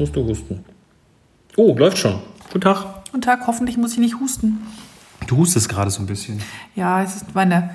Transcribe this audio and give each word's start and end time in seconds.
musst 0.00 0.16
du 0.16 0.24
husten. 0.24 0.64
Oh, 1.56 1.76
läuft 1.76 1.98
schon. 1.98 2.18
Guten 2.46 2.62
Tag. 2.62 2.84
Guten 3.12 3.22
Tag, 3.22 3.46
hoffentlich 3.46 3.76
muss 3.76 3.92
ich 3.92 3.98
nicht 3.98 4.18
husten. 4.18 4.58
Du 5.26 5.36
hustest 5.36 5.68
gerade 5.68 5.90
so 5.90 6.00
ein 6.02 6.06
bisschen. 6.06 6.40
Ja, 6.74 7.02
es 7.02 7.16
ist 7.16 7.34
meine, 7.34 7.70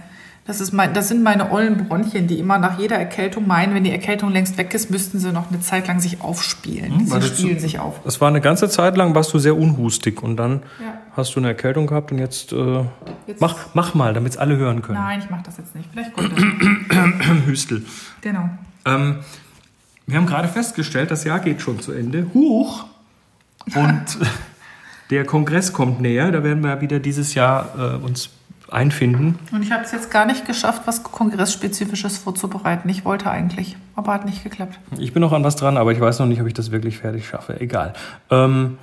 das, 0.47 0.59
ist 0.59 0.71
mein, 0.73 0.93
das 0.93 1.07
sind 1.09 1.21
meine 1.23 1.51
ollen 1.51 1.87
Bronchien, 1.87 2.27
die 2.27 2.39
immer 2.39 2.57
nach 2.57 2.79
jeder 2.79 2.97
Erkältung 2.97 3.45
meinen, 3.47 3.75
wenn 3.75 3.83
die 3.83 3.91
Erkältung 3.91 4.31
längst 4.31 4.57
weg 4.57 4.73
ist, 4.73 4.89
müssten 4.89 5.19
sie 5.19 5.31
noch 5.31 5.49
eine 5.51 5.59
Zeit 5.61 5.87
lang 5.87 5.99
sich 5.99 6.21
aufspielen. 6.21 6.99
Hm, 6.99 7.05
sie 7.07 7.21
spielen 7.21 7.55
zu- 7.57 7.61
sich 7.61 7.79
auf. 7.79 7.99
Es 8.05 8.19
war 8.21 8.29
eine 8.29 8.41
ganze 8.41 8.67
Zeit 8.69 8.97
lang, 8.97 9.13
warst 9.13 9.33
du 9.33 9.39
sehr 9.39 9.55
unhustig 9.55 10.23
und 10.23 10.37
dann 10.37 10.63
Ja. 10.81 10.97
hast 11.15 11.35
du 11.35 11.39
eine 11.39 11.49
Erkältung 11.49 11.85
gehabt 11.87 12.11
und 12.11 12.17
jetzt, 12.17 12.51
äh, 12.51 12.83
Jetzt- 13.27 13.39
mach, 13.41 13.55
mach 13.75 13.93
mal, 13.93 14.13
damit 14.13 14.31
es 14.33 14.37
alle 14.37 14.57
hören 14.57 14.81
können. 14.81 14.97
Nein, 14.99 15.19
ich 15.23 15.29
mache 15.29 15.43
das 15.43 15.57
jetzt 15.57 15.75
nicht. 15.75 15.87
Vielleicht 15.91 16.13
kommt 16.13 16.31
das. 16.35 16.43
Hüstel. 17.45 17.85
genau. 18.21 18.49
Ähm, 18.85 19.17
wir 20.07 20.17
haben 20.17 20.25
gerade 20.25 20.47
festgestellt, 20.47 21.11
das 21.11 21.23
Jahr 21.23 21.39
geht 21.39 21.61
schon 21.61 21.79
zu 21.79 21.91
Ende. 21.91 22.27
Huch! 22.33 22.85
Und 23.75 24.05
der 25.09 25.25
Kongress 25.25 25.73
kommt 25.73 26.01
näher. 26.01 26.31
Da 26.31 26.43
werden 26.43 26.63
wir 26.63 26.81
wieder 26.81 26.99
dieses 26.99 27.33
Jahr 27.33 27.69
äh, 27.77 28.03
uns 28.03 28.29
einfinden. 28.69 29.39
Und 29.51 29.63
ich 29.63 29.71
habe 29.71 29.83
es 29.83 29.91
jetzt 29.91 30.11
gar 30.11 30.25
nicht 30.25 30.45
geschafft, 30.45 30.83
was 30.85 31.03
Kongressspezifisches 31.03 32.17
vorzubereiten. 32.17 32.89
Ich 32.89 33.05
wollte 33.05 33.29
eigentlich, 33.29 33.77
aber 33.95 34.13
hat 34.13 34.25
nicht 34.25 34.43
geklappt. 34.43 34.79
Ich 34.97 35.13
bin 35.13 35.21
noch 35.21 35.33
an 35.33 35.43
was 35.43 35.55
dran, 35.55 35.77
aber 35.77 35.91
ich 35.91 35.99
weiß 35.99 36.19
noch 36.19 36.25
nicht, 36.25 36.41
ob 36.41 36.47
ich 36.47 36.53
das 36.53 36.71
wirklich 36.71 36.97
fertig 36.97 37.27
schaffe. 37.27 37.59
Egal. 37.59 37.93
Ähm, 38.29 38.77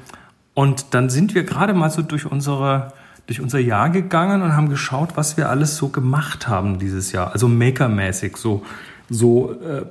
und 0.54 0.86
dann 0.94 1.10
sind 1.10 1.34
wir 1.34 1.44
gerade 1.44 1.74
mal 1.74 1.90
so 1.90 2.02
durch 2.02 2.26
unsere 2.26 2.92
durch 3.28 3.40
unser 3.40 3.60
Jahr 3.60 3.88
gegangen 3.90 4.42
und 4.42 4.56
haben 4.56 4.68
geschaut, 4.68 5.10
was 5.14 5.36
wir 5.36 5.48
alles 5.48 5.76
so 5.76 5.88
gemacht 5.88 6.48
haben 6.48 6.80
dieses 6.80 7.12
Jahr. 7.12 7.32
Also 7.32 7.46
makermäßig, 7.46 8.36
so 8.36 8.64
so 9.08 9.52
äh, 9.52 9.84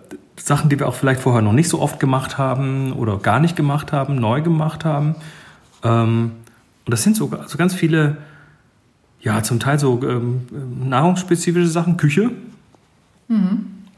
Sachen, 0.44 0.70
die 0.70 0.80
wir 0.80 0.88
auch 0.88 0.96
vielleicht 0.96 1.22
vorher 1.22 1.42
noch 1.42 1.54
nicht 1.54 1.70
so 1.70 1.80
oft 1.80 2.00
gemacht 2.00 2.38
haben 2.38 2.94
oder 2.94 3.18
gar 3.18 3.40
nicht 3.40 3.56
gemacht 3.56 3.92
haben, 3.92 4.16
neu 4.16 4.42
gemacht 4.42 4.86
haben. 4.86 5.16
Ähm, 5.84 6.32
und 6.86 6.92
das 6.92 7.04
sind 7.04 7.16
so 7.16 7.32
also 7.32 7.58
ganz 7.58 7.74
viele, 7.74 8.18
ja, 9.22 9.44
zum 9.44 9.60
Teil 9.60 9.80
so 9.80 10.02
ähm, 10.04 10.48
nahrungsspezifische 10.84 11.68
Sachen, 11.68 11.98
Küche, 11.98 12.32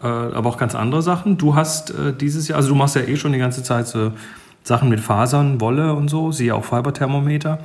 äh, 0.02 0.08
aber 0.08 0.50
auch 0.50 0.58
ganz 0.58 0.76
andere 0.76 1.02
Sachen. 1.02 1.38
Du 1.38 1.56
hast 1.56 1.92
äh, 1.92 2.14
dieses 2.14 2.48
Jahr, 2.48 2.58
also 2.58 2.70
du 2.70 2.76
machst 2.76 2.96
ja 2.96 3.02
eh 3.02 3.16
schon 3.16 3.32
die 3.32 3.40
ganze 3.40 3.64
Zeit 3.64 3.88
so 3.88 4.12
Sachen 4.64 4.90
mit 4.90 5.00
Fasern, 5.00 5.62
Wolle 5.62 5.94
und 5.94 6.10
so, 6.10 6.32
siehe 6.32 6.54
auch 6.54 6.66
Fiberthermometer. 6.66 7.60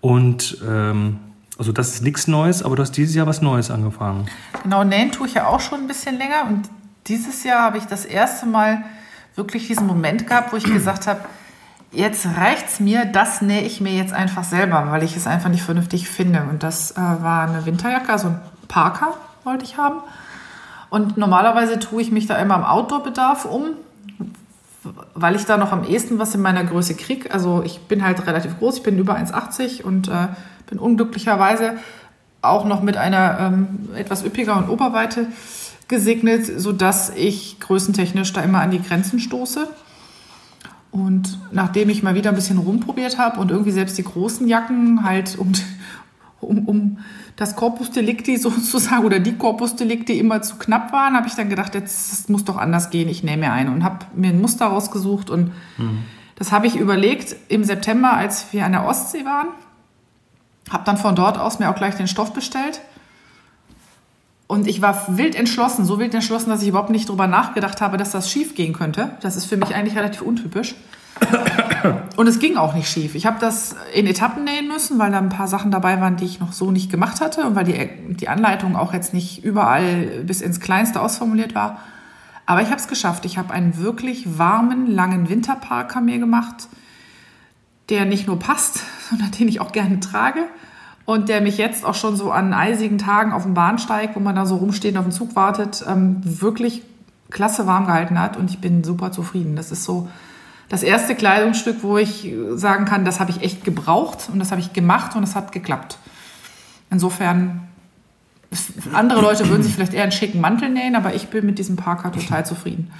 Und 0.00 0.58
ähm, 0.68 1.18
also 1.58 1.72
das 1.72 1.94
ist 1.94 2.02
nichts 2.02 2.26
Neues, 2.28 2.62
aber 2.62 2.76
du 2.76 2.82
hast 2.82 2.92
dieses 2.92 3.14
Jahr 3.14 3.26
was 3.26 3.42
Neues 3.42 3.70
angefangen. 3.70 4.26
Genau, 4.62 4.84
nähen 4.84 5.12
tue 5.12 5.26
ich 5.26 5.34
ja 5.34 5.46
auch 5.46 5.60
schon 5.60 5.80
ein 5.80 5.86
bisschen 5.86 6.18
länger. 6.18 6.46
Und 6.48 6.68
dieses 7.06 7.44
Jahr 7.44 7.62
habe 7.62 7.78
ich 7.78 7.84
das 7.84 8.04
erste 8.04 8.46
Mal 8.46 8.84
wirklich 9.34 9.66
diesen 9.66 9.86
Moment 9.86 10.26
gehabt, 10.26 10.52
wo 10.52 10.56
ich 10.56 10.64
gesagt 10.64 11.06
habe, 11.06 11.20
jetzt 11.90 12.26
reicht's 12.36 12.80
mir, 12.80 13.04
das 13.04 13.42
nähe 13.42 13.62
ich 13.62 13.80
mir 13.80 13.92
jetzt 13.92 14.12
einfach 14.12 14.44
selber, 14.44 14.90
weil 14.90 15.02
ich 15.02 15.16
es 15.16 15.26
einfach 15.26 15.50
nicht 15.50 15.62
vernünftig 15.62 16.08
finde. 16.08 16.46
Und 16.50 16.62
das 16.62 16.92
äh, 16.92 16.96
war 16.96 17.48
eine 17.48 17.64
Winterjacke, 17.66 18.12
also 18.12 18.28
ein 18.28 18.40
Parker 18.68 19.14
wollte 19.44 19.64
ich 19.64 19.76
haben. 19.76 20.00
Und 20.90 21.16
normalerweise 21.16 21.78
tue 21.78 22.02
ich 22.02 22.12
mich 22.12 22.26
da 22.26 22.36
immer 22.36 22.54
am 22.54 22.64
Outdoor-Bedarf 22.64 23.44
um, 23.44 23.70
weil 25.14 25.36
ich 25.36 25.44
da 25.44 25.56
noch 25.56 25.72
am 25.72 25.84
ehesten 25.84 26.18
was 26.18 26.34
in 26.34 26.42
meiner 26.42 26.64
Größe 26.64 26.94
kriege. 26.94 27.32
Also 27.32 27.62
ich 27.64 27.80
bin 27.80 28.04
halt 28.04 28.26
relativ 28.26 28.58
groß, 28.58 28.78
ich 28.78 28.82
bin 28.82 28.98
über 28.98 29.16
1,80 29.16 29.82
und 29.82 30.08
äh, 30.08 30.28
bin 30.68 30.78
unglücklicherweise 30.78 31.78
auch 32.42 32.64
noch 32.64 32.82
mit 32.82 32.96
einer 32.96 33.38
ähm, 33.40 33.88
etwas 33.94 34.24
üppigeren 34.24 34.68
Oberweite 34.68 35.28
gesegnet, 35.88 36.46
sodass 36.60 37.10
ich 37.10 37.60
größentechnisch 37.60 38.32
da 38.32 38.42
immer 38.42 38.60
an 38.60 38.70
die 38.70 38.82
Grenzen 38.82 39.18
stoße. 39.18 39.68
Und 40.90 41.38
nachdem 41.52 41.88
ich 41.88 42.02
mal 42.02 42.14
wieder 42.14 42.30
ein 42.30 42.36
bisschen 42.36 42.58
rumprobiert 42.58 43.18
habe 43.18 43.40
und 43.40 43.50
irgendwie 43.50 43.70
selbst 43.70 43.96
die 43.96 44.04
großen 44.04 44.46
Jacken 44.46 45.04
halt 45.04 45.38
um, 45.38 45.52
um, 46.40 46.68
um 46.68 46.98
das 47.36 47.56
Corpus 47.56 47.90
Delicti 47.90 48.36
sozusagen 48.38 49.04
oder 49.04 49.18
die 49.18 49.36
Corpus 49.36 49.74
Delicti 49.74 50.18
immer 50.18 50.42
zu 50.42 50.56
knapp 50.56 50.92
waren, 50.92 51.14
habe 51.14 51.26
ich 51.28 51.34
dann 51.34 51.48
gedacht, 51.48 51.74
jetzt 51.74 52.12
das 52.12 52.28
muss 52.28 52.44
doch 52.44 52.58
anders 52.58 52.90
gehen, 52.90 53.08
ich 53.08 53.22
nehme 53.22 53.46
mir 53.46 53.52
eine 53.52 53.70
und 53.70 53.84
habe 53.84 54.04
mir 54.14 54.30
ein 54.30 54.40
Muster 54.40 54.66
rausgesucht 54.66 55.30
und 55.30 55.50
das 56.36 56.52
habe 56.52 56.66
ich 56.66 56.76
überlegt 56.76 57.36
im 57.48 57.64
September, 57.64 58.14
als 58.14 58.52
wir 58.52 58.66
an 58.66 58.72
der 58.72 58.84
Ostsee 58.84 59.24
waren. 59.24 59.48
Habe 60.70 60.84
dann 60.84 60.96
von 60.96 61.14
dort 61.14 61.38
aus 61.38 61.58
mir 61.58 61.70
auch 61.70 61.74
gleich 61.74 61.94
den 61.94 62.08
Stoff 62.08 62.32
bestellt. 62.32 62.80
Und 64.52 64.68
ich 64.68 64.82
war 64.82 65.16
wild 65.16 65.34
entschlossen, 65.34 65.86
so 65.86 65.98
wild 65.98 66.12
entschlossen, 66.12 66.50
dass 66.50 66.60
ich 66.60 66.68
überhaupt 66.68 66.90
nicht 66.90 67.08
drüber 67.08 67.26
nachgedacht 67.26 67.80
habe, 67.80 67.96
dass 67.96 68.10
das 68.10 68.30
schief 68.30 68.54
gehen 68.54 68.74
könnte. 68.74 69.16
Das 69.22 69.34
ist 69.34 69.46
für 69.46 69.56
mich 69.56 69.74
eigentlich 69.74 69.96
relativ 69.96 70.20
untypisch. 70.20 70.74
Und 72.18 72.26
es 72.26 72.38
ging 72.38 72.58
auch 72.58 72.74
nicht 72.74 72.86
schief. 72.86 73.14
Ich 73.14 73.24
habe 73.24 73.38
das 73.40 73.74
in 73.94 74.06
Etappen 74.06 74.44
nähen 74.44 74.68
müssen, 74.68 74.98
weil 74.98 75.10
da 75.10 75.16
ein 75.16 75.30
paar 75.30 75.48
Sachen 75.48 75.70
dabei 75.70 76.02
waren, 76.02 76.18
die 76.18 76.26
ich 76.26 76.38
noch 76.38 76.52
so 76.52 76.70
nicht 76.70 76.90
gemacht 76.90 77.22
hatte 77.22 77.46
und 77.46 77.54
weil 77.54 77.64
die, 77.64 78.14
die 78.14 78.28
Anleitung 78.28 78.76
auch 78.76 78.92
jetzt 78.92 79.14
nicht 79.14 79.42
überall 79.42 80.22
bis 80.26 80.42
ins 80.42 80.60
Kleinste 80.60 81.00
ausformuliert 81.00 81.54
war. 81.54 81.78
Aber 82.44 82.60
ich 82.60 82.68
habe 82.68 82.76
es 82.76 82.88
geschafft. 82.88 83.24
Ich 83.24 83.38
habe 83.38 83.54
einen 83.54 83.78
wirklich 83.78 84.36
warmen, 84.36 84.86
langen 84.86 85.30
Winterparker 85.30 86.02
mir 86.02 86.18
gemacht, 86.18 86.68
der 87.88 88.04
nicht 88.04 88.26
nur 88.26 88.38
passt, 88.38 88.80
sondern 89.08 89.30
den 89.30 89.48
ich 89.48 89.62
auch 89.62 89.72
gerne 89.72 89.98
trage 90.00 90.44
und 91.12 91.28
der 91.28 91.40
mich 91.40 91.58
jetzt 91.58 91.84
auch 91.84 91.94
schon 91.94 92.16
so 92.16 92.32
an 92.32 92.52
eisigen 92.52 92.98
Tagen 92.98 93.32
auf 93.32 93.42
dem 93.42 93.54
Bahnsteig, 93.54 94.10
wo 94.14 94.20
man 94.20 94.34
da 94.34 94.46
so 94.46 94.56
rumsteht 94.56 94.92
und 94.92 94.98
auf 94.98 95.04
den 95.04 95.12
Zug 95.12 95.36
wartet, 95.36 95.84
ähm, 95.88 96.20
wirklich 96.24 96.82
klasse 97.30 97.66
warm 97.66 97.86
gehalten 97.86 98.18
hat 98.18 98.36
und 98.36 98.50
ich 98.50 98.60
bin 98.60 98.84
super 98.84 99.12
zufrieden. 99.12 99.56
Das 99.56 99.72
ist 99.72 99.84
so 99.84 100.08
das 100.68 100.82
erste 100.82 101.14
Kleidungsstück, 101.14 101.82
wo 101.82 101.98
ich 101.98 102.32
sagen 102.54 102.84
kann, 102.84 103.04
das 103.04 103.20
habe 103.20 103.30
ich 103.30 103.42
echt 103.42 103.64
gebraucht 103.64 104.28
und 104.32 104.38
das 104.38 104.50
habe 104.50 104.60
ich 104.60 104.72
gemacht 104.72 105.16
und 105.16 105.22
es 105.22 105.34
hat 105.34 105.52
geklappt. 105.52 105.98
Insofern, 106.90 107.68
andere 108.92 109.20
Leute 109.20 109.48
würden 109.48 109.62
sich 109.62 109.74
vielleicht 109.74 109.94
eher 109.94 110.02
einen 110.02 110.12
schicken 110.12 110.40
Mantel 110.40 110.70
nähen, 110.70 110.96
aber 110.96 111.14
ich 111.14 111.28
bin 111.28 111.44
mit 111.44 111.58
diesem 111.58 111.76
Parker 111.76 112.12
total 112.12 112.46
zufrieden. 112.46 112.90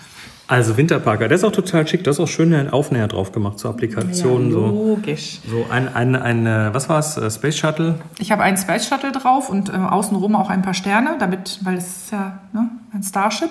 Also 0.49 0.77
Winterparker, 0.77 1.29
der 1.29 1.37
ist 1.37 1.45
auch 1.45 1.53
total 1.53 1.87
schick. 1.87 2.05
Da 2.05 2.11
ist 2.11 2.21
auch 2.21 2.29
schön 2.29 2.53
ein 2.53 2.69
Aufnäher 2.69 3.09
drauf 3.09 3.33
gemacht 3.33 3.59
zur 3.59 3.71
Applikation. 3.71 4.51
so, 4.51 4.67
logisch. 4.67 5.41
so 5.49 5.67
ein, 5.71 5.95
ein, 5.95 6.17
ein, 6.17 6.47
äh, 6.47 6.75
was 6.75 6.89
war's? 6.89 7.17
Äh, 7.17 7.31
Space 7.31 7.57
Shuttle. 7.57 7.95
Ich 8.19 8.33
habe 8.33 8.43
einen 8.43 8.57
Space 8.57 8.87
Shuttle 8.87 9.13
drauf 9.13 9.49
und 9.49 9.71
äh, 9.71 9.73
außenrum 9.73 10.37
auch 10.37 10.51
ein 10.51 10.63
paar 10.63 10.75
Sterne, 10.75 11.17
damit, 11.19 11.61
weil 11.63 11.77
es 11.79 11.87
ist 11.87 12.13
ja 12.13 12.41
ne, 12.53 12.69
ein 12.93 13.03
Starship. 13.03 13.51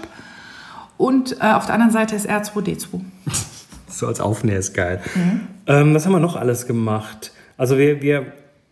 Und 0.97 1.37
äh, 1.41 1.53
auf 1.53 1.65
der 1.65 1.75
anderen 1.75 1.91
Seite 1.91 2.15
ist 2.15 2.29
R2D2. 2.29 3.01
So 3.93 4.07
als 4.07 4.21
Aufnäher 4.21 4.57
ist 4.57 4.73
geil. 4.73 5.01
Ähm, 5.67 5.93
was 5.93 6.05
haben 6.05 6.13
wir 6.13 6.21
noch 6.21 6.37
alles 6.37 6.65
gemacht? 6.65 7.33
Also 7.57 7.77
wir, 7.77 8.01
wir, 8.01 8.27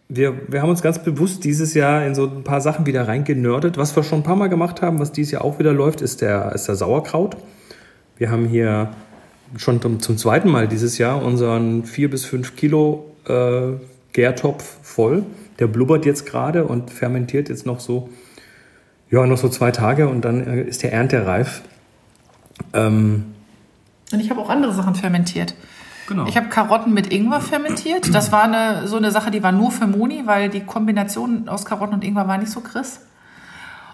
wir, 0.08 0.34
wir 0.48 0.62
haben 0.62 0.70
uns 0.70 0.82
ganz 0.82 1.04
bewusst 1.04 1.44
dieses 1.44 1.74
Jahr 1.74 2.06
in 2.06 2.16
so 2.16 2.24
ein 2.24 2.44
paar 2.44 2.62
Sachen 2.62 2.86
wieder 2.86 3.08
reingenördet. 3.08 3.78
Was 3.78 3.96
wir 3.96 4.04
schon 4.04 4.20
ein 4.20 4.24
paar 4.24 4.38
Mal 4.38 4.48
gemacht 4.48 4.82
haben, 4.82 4.98
was 4.98 5.12
dieses 5.12 5.32
Jahr 5.32 5.44
auch 5.44 5.60
wieder 5.60 5.74
läuft, 5.74 6.02
ist 6.02 6.22
der, 6.22 6.54
ist 6.54 6.68
der 6.68 6.76
Sauerkraut. 6.76 7.36
Wir 8.20 8.30
haben 8.32 8.46
hier 8.46 8.92
schon 9.56 9.82
zum, 9.82 10.18
zweiten 10.18 10.50
Mal 10.50 10.68
dieses 10.68 10.98
Jahr 10.98 11.24
unseren 11.24 11.86
4 11.86 12.10
bis 12.10 12.26
5 12.26 12.58
Kilo 12.58 13.16
äh, 13.26 13.78
Gärtopf 14.12 14.78
voll. 14.84 15.24
Der 15.58 15.68
blubbert 15.68 16.06
jetzt 16.06 16.26
gerade 16.26 16.66
und 16.66 16.92
fermentiert 16.92 17.48
jetzt 17.48 17.66
noch 17.66 17.80
so, 17.80 18.10
ja, 19.10 19.26
noch 19.26 19.38
so 19.38 19.48
zwei 19.48 19.72
Tage 19.72 20.10
und 20.10 20.26
dann 20.26 20.46
äh, 20.46 20.62
ist 20.64 20.84
der 20.84 20.92
Ernte 20.92 21.26
reif. 21.26 21.62
Ähm, 22.74 23.34
Und 24.12 24.20
ich 24.20 24.30
habe 24.30 24.42
auch 24.42 24.50
andere 24.50 24.74
Sachen 24.74 24.96
fermentiert. 24.96 25.56
genau. 26.06 26.28
Ich 26.28 26.36
habe 26.36 26.50
Karotten 26.50 26.94
mit 26.94 27.14
Ingwer 27.14 27.40
fermentiert. 27.40 28.14
Das 28.14 28.34
war 28.34 28.44
eine, 28.44 28.86
so 28.90 28.98
eine 28.98 29.12
Sache, 29.12 29.32
die 29.32 29.42
war 29.44 29.54
nur 29.54 29.72
für 29.72 29.88
Moni, 29.88 30.24
weil 30.26 30.50
die 30.50 30.60
Kombination 30.62 31.48
aus 31.48 31.64
Karotten 31.64 31.94
und 31.94 32.04
Ingwer 32.04 32.28
war 32.28 32.38
nicht 32.38 32.52
so 32.52 32.60
krass. 32.60 33.00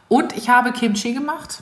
Und 0.08 0.36
ich 0.36 0.50
habe 0.50 0.72
Kimchi 0.72 1.14
gemacht. 1.14 1.62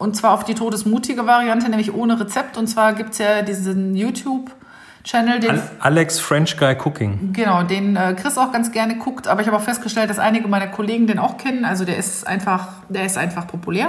Und 0.00 0.16
zwar 0.16 0.32
auf 0.32 0.44
die 0.44 0.54
todesmutige 0.54 1.26
Variante, 1.26 1.68
nämlich 1.68 1.92
ohne 1.92 2.18
Rezept. 2.18 2.56
Und 2.56 2.68
zwar 2.68 2.94
gibt 2.94 3.10
es 3.12 3.18
ja 3.18 3.42
diesen 3.42 3.94
YouTube-Channel, 3.94 5.40
den 5.40 5.50
Al- 5.50 5.70
Alex 5.78 6.18
French 6.18 6.56
Guy 6.56 6.74
Cooking. 6.74 7.34
Genau, 7.34 7.62
den 7.64 7.96
äh, 7.96 8.14
Chris 8.18 8.38
auch 8.38 8.50
ganz 8.50 8.72
gerne 8.72 8.96
guckt, 8.96 9.28
aber 9.28 9.42
ich 9.42 9.46
habe 9.46 9.58
auch 9.58 9.62
festgestellt, 9.62 10.08
dass 10.08 10.18
einige 10.18 10.48
meiner 10.48 10.68
Kollegen 10.68 11.06
den 11.06 11.18
auch 11.18 11.36
kennen. 11.36 11.66
Also 11.66 11.84
der 11.84 11.98
ist 11.98 12.26
einfach, 12.26 12.68
der 12.88 13.04
ist 13.04 13.18
einfach 13.18 13.46
populär. 13.46 13.88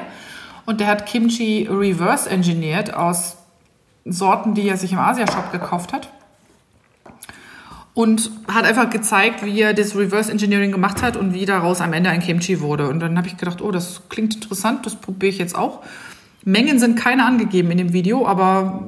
Und 0.65 0.81
der 0.81 0.87
hat 0.87 1.05
Kimchi 1.05 1.69
reverse 1.71 2.29
engineert 2.29 2.93
aus 2.93 3.37
Sorten, 4.03 4.53
die 4.53 4.67
er 4.67 4.75
sich 4.75 4.91
im 4.91 4.99
Asia-Shop 4.99 5.53
gekauft 5.53 5.93
hat. 5.93 6.09
Und 7.93 8.31
hat 8.47 8.63
einfach 8.63 8.89
gezeigt, 8.89 9.43
wie 9.43 9.59
er 9.59 9.73
das 9.73 9.97
Reverse 9.97 10.31
Engineering 10.31 10.71
gemacht 10.71 11.01
hat 11.01 11.17
und 11.17 11.33
wie 11.33 11.45
daraus 11.45 11.81
am 11.81 11.91
Ende 11.91 12.09
ein 12.09 12.21
Kimchi 12.21 12.61
wurde. 12.61 12.87
Und 12.87 13.01
dann 13.01 13.17
habe 13.17 13.27
ich 13.27 13.35
gedacht, 13.35 13.61
oh, 13.61 13.71
das 13.71 14.03
klingt 14.07 14.35
interessant, 14.35 14.85
das 14.85 14.95
probiere 14.95 15.29
ich 15.29 15.37
jetzt 15.37 15.55
auch. 15.55 15.81
Mengen 16.43 16.79
sind 16.79 16.97
keine 16.97 17.25
angegeben 17.25 17.69
in 17.69 17.77
dem 17.77 17.93
Video, 17.93 18.25
aber 18.25 18.83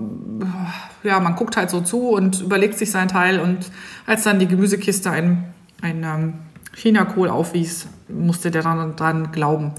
ja, 1.03 1.19
man 1.19 1.35
guckt 1.35 1.57
halt 1.57 1.69
so 1.69 1.81
zu 1.81 2.09
und 2.09 2.41
überlegt 2.41 2.77
sich 2.77 2.91
sein 2.91 3.09
Teil. 3.09 3.39
Und 3.39 3.69
als 4.07 4.23
dann 4.23 4.39
die 4.39 4.47
Gemüsekiste 4.47 5.11
ein, 5.11 5.53
ein 5.81 6.03
ähm, 6.03 6.33
Chinakohl 6.75 7.29
aufwies, 7.29 7.87
musste 8.07 8.51
der 8.51 8.63
dann 8.63 8.95
dran 8.95 9.31
glauben. 9.31 9.73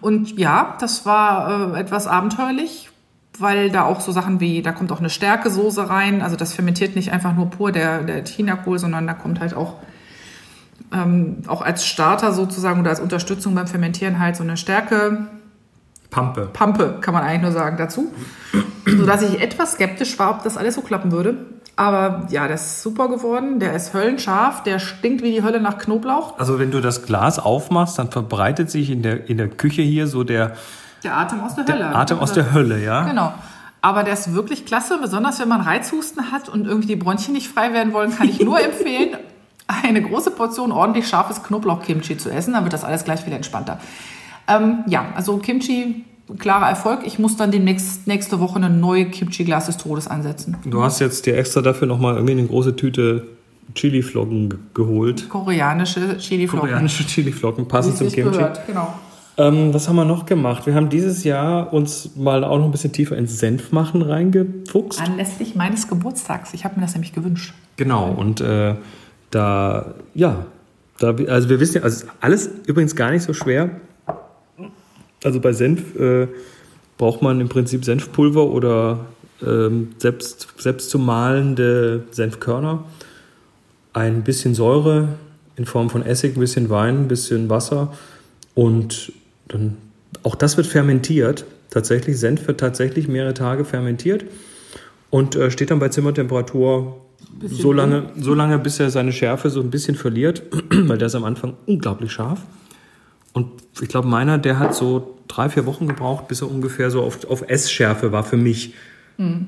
Und 0.00 0.38
ja, 0.38 0.76
das 0.80 1.04
war 1.04 1.74
äh, 1.74 1.80
etwas 1.80 2.06
abenteuerlich. 2.06 2.90
Weil 3.38 3.70
da 3.70 3.84
auch 3.84 4.00
so 4.00 4.12
Sachen 4.12 4.40
wie, 4.40 4.62
da 4.62 4.72
kommt 4.72 4.92
auch 4.92 5.00
eine 5.00 5.10
Stärkesoße 5.10 5.88
rein. 5.88 6.22
Also 6.22 6.36
das 6.36 6.52
fermentiert 6.52 6.96
nicht 6.96 7.12
einfach 7.12 7.34
nur 7.34 7.50
pur 7.50 7.72
der, 7.72 8.02
der 8.02 8.24
Chinakohl, 8.24 8.78
sondern 8.78 9.06
da 9.06 9.14
kommt 9.14 9.40
halt 9.40 9.54
auch, 9.54 9.76
ähm, 10.92 11.38
auch 11.46 11.62
als 11.62 11.86
Starter 11.86 12.32
sozusagen 12.32 12.80
oder 12.80 12.90
als 12.90 13.00
Unterstützung 13.00 13.54
beim 13.54 13.66
Fermentieren 13.66 14.18
halt 14.18 14.36
so 14.36 14.42
eine 14.42 14.56
Stärke. 14.56 15.28
Pampe. 16.10 16.50
Pampe, 16.52 16.98
kann 17.00 17.14
man 17.14 17.22
eigentlich 17.22 17.42
nur 17.42 17.52
sagen, 17.52 17.78
dazu. 17.78 18.12
Sodass 18.86 19.22
ich 19.22 19.40
etwas 19.40 19.72
skeptisch 19.72 20.18
war, 20.18 20.30
ob 20.30 20.42
das 20.42 20.58
alles 20.58 20.74
so 20.74 20.82
klappen 20.82 21.10
würde. 21.10 21.36
Aber 21.74 22.26
ja, 22.30 22.46
der 22.46 22.56
ist 22.56 22.82
super 22.82 23.08
geworden. 23.08 23.58
Der 23.58 23.72
ist 23.72 23.94
höllenscharf. 23.94 24.62
Der 24.62 24.78
stinkt 24.78 25.22
wie 25.22 25.32
die 25.32 25.42
Hölle 25.42 25.58
nach 25.58 25.78
Knoblauch. 25.78 26.38
Also 26.38 26.58
wenn 26.58 26.70
du 26.70 26.82
das 26.82 27.06
Glas 27.06 27.38
aufmachst, 27.38 27.98
dann 27.98 28.10
verbreitet 28.10 28.70
sich 28.70 28.90
in 28.90 29.00
der, 29.02 29.30
in 29.30 29.38
der 29.38 29.48
Küche 29.48 29.80
hier 29.80 30.06
so 30.06 30.22
der, 30.22 30.52
Der 31.04 31.16
Atem 31.16 31.40
aus 31.40 31.54
der, 31.54 31.64
der 31.64 31.74
Hölle. 31.74 31.94
Atem 31.94 32.18
aus 32.18 32.32
der 32.32 32.52
Hölle, 32.52 32.82
ja? 32.82 33.02
Genau. 33.02 33.32
Aber 33.80 34.04
der 34.04 34.12
ist 34.14 34.32
wirklich 34.34 34.64
klasse, 34.64 34.98
besonders 35.02 35.40
wenn 35.40 35.48
man 35.48 35.60
Reizhusten 35.60 36.30
hat 36.30 36.48
und 36.48 36.66
irgendwie 36.66 36.86
die 36.86 36.96
Bronchien 36.96 37.32
nicht 37.32 37.48
frei 37.48 37.72
werden 37.72 37.92
wollen, 37.92 38.14
kann 38.16 38.28
ich 38.28 38.40
nur 38.40 38.60
empfehlen, 38.64 39.16
eine 39.66 40.02
große 40.02 40.30
Portion 40.32 40.70
ordentlich 40.70 41.08
scharfes 41.08 41.42
Knoblauch-Kimchi 41.42 42.16
zu 42.18 42.30
essen. 42.30 42.52
Dann 42.54 42.62
wird 42.64 42.72
das 42.72 42.84
alles 42.84 43.04
gleich 43.04 43.20
viel 43.22 43.32
entspannter. 43.32 43.80
Ähm, 44.46 44.84
ja, 44.86 45.06
also 45.16 45.38
Kimchi, 45.38 46.04
klarer 46.38 46.68
Erfolg. 46.68 47.00
Ich 47.04 47.18
muss 47.18 47.36
dann 47.36 47.50
demnächst 47.50 48.06
nächste 48.06 48.38
Woche 48.38 48.56
eine 48.56 48.70
neue 48.70 49.06
Kimchi-Glas 49.06 49.66
des 49.66 49.78
Todes 49.78 50.06
ansetzen. 50.06 50.56
Du 50.64 50.82
hast 50.82 51.00
jetzt 51.00 51.26
dir 51.26 51.36
extra 51.36 51.60
dafür 51.62 51.88
nochmal 51.88 52.14
irgendwie 52.14 52.32
eine 52.38 52.46
große 52.46 52.76
Tüte 52.76 53.26
Chili-Flocken 53.74 54.50
ge- 54.50 54.58
geholt. 54.74 55.28
Koreanische 55.28 56.18
Chili-Flocken. 56.18 56.68
Koreanische 56.68 57.04
Chili-Flocken, 57.06 57.66
passend 57.66 57.96
zum 57.96 58.08
Kimchi. 58.10 58.30
gehört, 58.30 58.66
genau. 58.66 58.92
Ähm, 59.38 59.72
was 59.72 59.88
haben 59.88 59.96
wir 59.96 60.04
noch 60.04 60.26
gemacht? 60.26 60.66
Wir 60.66 60.74
haben 60.74 60.90
dieses 60.90 61.24
Jahr 61.24 61.72
uns 61.72 62.10
mal 62.16 62.44
auch 62.44 62.58
noch 62.58 62.66
ein 62.66 62.70
bisschen 62.70 62.92
tiefer 62.92 63.16
ins 63.16 63.38
Senfmachen 63.38 64.02
reingefuchst. 64.02 65.00
Anlässlich 65.00 65.54
meines 65.54 65.88
Geburtstags. 65.88 66.52
Ich 66.52 66.64
habe 66.64 66.76
mir 66.76 66.82
das 66.82 66.92
nämlich 66.94 67.14
gewünscht. 67.14 67.54
Genau, 67.76 68.10
und 68.10 68.40
äh, 68.42 68.74
da, 69.30 69.94
ja, 70.14 70.44
da, 70.98 71.14
also 71.28 71.48
wir 71.48 71.60
wissen 71.60 71.78
ja, 71.78 71.82
also 71.82 72.06
alles 72.20 72.50
übrigens 72.66 72.94
gar 72.94 73.10
nicht 73.10 73.22
so 73.22 73.32
schwer. 73.32 73.70
Also 75.24 75.40
bei 75.40 75.52
Senf 75.52 75.96
äh, 75.96 76.28
braucht 76.98 77.22
man 77.22 77.40
im 77.40 77.48
Prinzip 77.48 77.84
Senfpulver 77.84 78.44
oder 78.44 79.06
ähm, 79.44 79.92
selbst, 79.98 80.48
selbst 80.58 80.90
zu 80.90 80.98
mahlende 80.98 82.04
Senfkörner, 82.10 82.84
ein 83.94 84.22
bisschen 84.24 84.54
Säure 84.54 85.08
in 85.56 85.64
Form 85.64 85.90
von 85.90 86.04
Essig, 86.04 86.36
ein 86.36 86.40
bisschen 86.40 86.70
Wein, 86.70 87.02
ein 87.02 87.08
bisschen 87.08 87.48
Wasser 87.48 87.92
und 88.54 89.12
dann 89.48 89.76
auch 90.22 90.34
das 90.34 90.56
wird 90.56 90.66
fermentiert. 90.66 91.44
Tatsächlich, 91.70 92.18
Senf 92.18 92.46
wird 92.46 92.60
tatsächlich 92.60 93.08
mehrere 93.08 93.34
Tage 93.34 93.64
fermentiert 93.64 94.24
und 95.10 95.36
äh, 95.36 95.50
steht 95.50 95.70
dann 95.70 95.78
bei 95.78 95.88
Zimmertemperatur 95.88 97.00
so 97.44 97.72
lange, 97.72 98.10
so 98.18 98.34
lange, 98.34 98.58
bis 98.58 98.78
er 98.78 98.90
seine 98.90 99.12
Schärfe 99.12 99.50
so 99.50 99.60
ein 99.60 99.70
bisschen 99.70 99.94
verliert, 99.94 100.42
weil 100.70 100.98
der 100.98 101.06
ist 101.06 101.14
am 101.14 101.24
Anfang 101.24 101.54
unglaublich 101.66 102.12
scharf. 102.12 102.40
Und 103.32 103.48
ich 103.80 103.88
glaube, 103.88 104.08
meiner, 104.08 104.36
der 104.36 104.58
hat 104.58 104.74
so 104.74 105.18
drei, 105.28 105.48
vier 105.48 105.64
Wochen 105.64 105.88
gebraucht, 105.88 106.28
bis 106.28 106.42
er 106.42 106.50
ungefähr 106.50 106.90
so 106.90 107.02
auf, 107.02 107.24
auf 107.30 107.48
Essschärfe 107.48 108.12
war 108.12 108.24
für 108.24 108.36
mich. 108.36 108.74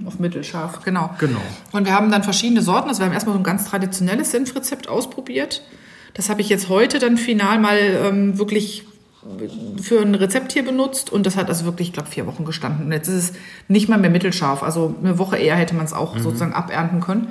Auf 0.06 0.18
mittelscharf, 0.18 0.82
genau. 0.84 1.10
Genau. 1.18 1.40
Und 1.72 1.84
wir 1.84 1.94
haben 1.94 2.10
dann 2.10 2.22
verschiedene 2.22 2.62
Sorten. 2.62 2.88
Also 2.88 3.00
wir 3.00 3.06
haben 3.06 3.12
erstmal 3.12 3.34
so 3.34 3.40
ein 3.40 3.44
ganz 3.44 3.64
traditionelles 3.64 4.30
Senfrezept 4.30 4.88
ausprobiert. 4.88 5.62
Das 6.14 6.30
habe 6.30 6.40
ich 6.40 6.48
jetzt 6.48 6.68
heute 6.68 6.98
dann 6.98 7.16
final 7.16 7.58
mal 7.58 7.78
ähm, 7.78 8.38
wirklich 8.38 8.84
für 9.82 10.00
ein 10.00 10.14
Rezept 10.14 10.52
hier 10.52 10.64
benutzt 10.64 11.10
und 11.10 11.24
das 11.26 11.36
hat 11.36 11.48
also 11.48 11.64
wirklich, 11.64 11.88
ich 11.88 11.94
glaube, 11.94 12.08
vier 12.10 12.26
Wochen 12.26 12.44
gestanden. 12.44 12.86
Und 12.86 12.92
jetzt 12.92 13.08
ist 13.08 13.14
es 13.30 13.32
nicht 13.68 13.88
mal 13.88 13.98
mehr 13.98 14.10
mittelscharf. 14.10 14.62
Also 14.62 14.94
eine 15.02 15.18
Woche 15.18 15.36
eher 15.36 15.56
hätte 15.56 15.74
man 15.74 15.84
es 15.86 15.92
auch 15.92 16.18
sozusagen 16.18 16.52
abernten 16.52 17.00
können. 17.00 17.28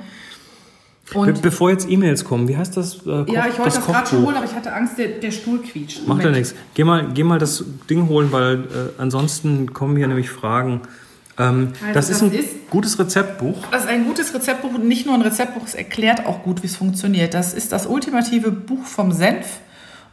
Und 1.12 1.42
bevor 1.42 1.70
jetzt 1.70 1.88
E-Mails 1.88 2.24
kommen, 2.24 2.48
wie 2.48 2.56
heißt 2.56 2.76
das? 2.78 3.06
Äh, 3.06 3.30
ja, 3.30 3.46
ich 3.46 3.58
wollte 3.58 3.76
das, 3.76 3.84
gerade 3.86 4.08
schon 4.08 4.24
holen, 4.24 4.36
aber 4.36 4.46
ich 4.46 4.54
hatte 4.54 4.72
Angst, 4.72 4.96
der, 4.98 5.08
der 5.08 5.30
Stuhl 5.30 5.60
quietscht. 5.60 6.06
Macht 6.08 6.24
ja 6.24 6.30
nichts. 6.30 6.54
Geh 6.72 6.82
mal, 6.82 7.08
geh 7.12 7.22
mal 7.24 7.38
das 7.38 7.62
Ding 7.90 8.08
holen, 8.08 8.32
weil 8.32 8.54
äh, 8.64 8.66
ansonsten 9.00 9.72
kommen 9.74 9.96
hier 9.96 10.08
nämlich 10.08 10.30
Fragen. 10.30 10.80
Ähm, 11.38 11.72
Also 11.82 11.92
das, 11.94 12.10
ist 12.10 12.22
das 12.22 12.30
ein 12.30 12.32
ist- 12.38 12.70
gutes 12.70 12.98
Rezeptbuch. 12.98 13.66
Das 13.70 13.82
ist 13.84 13.88
ein 13.90 14.06
gutes 14.06 14.32
Rezeptbuch 14.34 14.74
und 14.74 14.88
nicht 14.88 15.04
nur 15.04 15.14
ein 15.14 15.22
Rezeptbuch, 15.22 15.62
es 15.66 15.74
erklärt 15.74 16.24
auch 16.26 16.42
gut, 16.42 16.62
wie 16.62 16.66
es 16.68 16.76
funktioniert. 16.76 17.34
Das 17.34 17.52
ist 17.52 17.70
das 17.72 17.86
ultimative 17.86 18.50
Buch 18.50 18.84
vom 18.84 19.12
Senf 19.12 19.46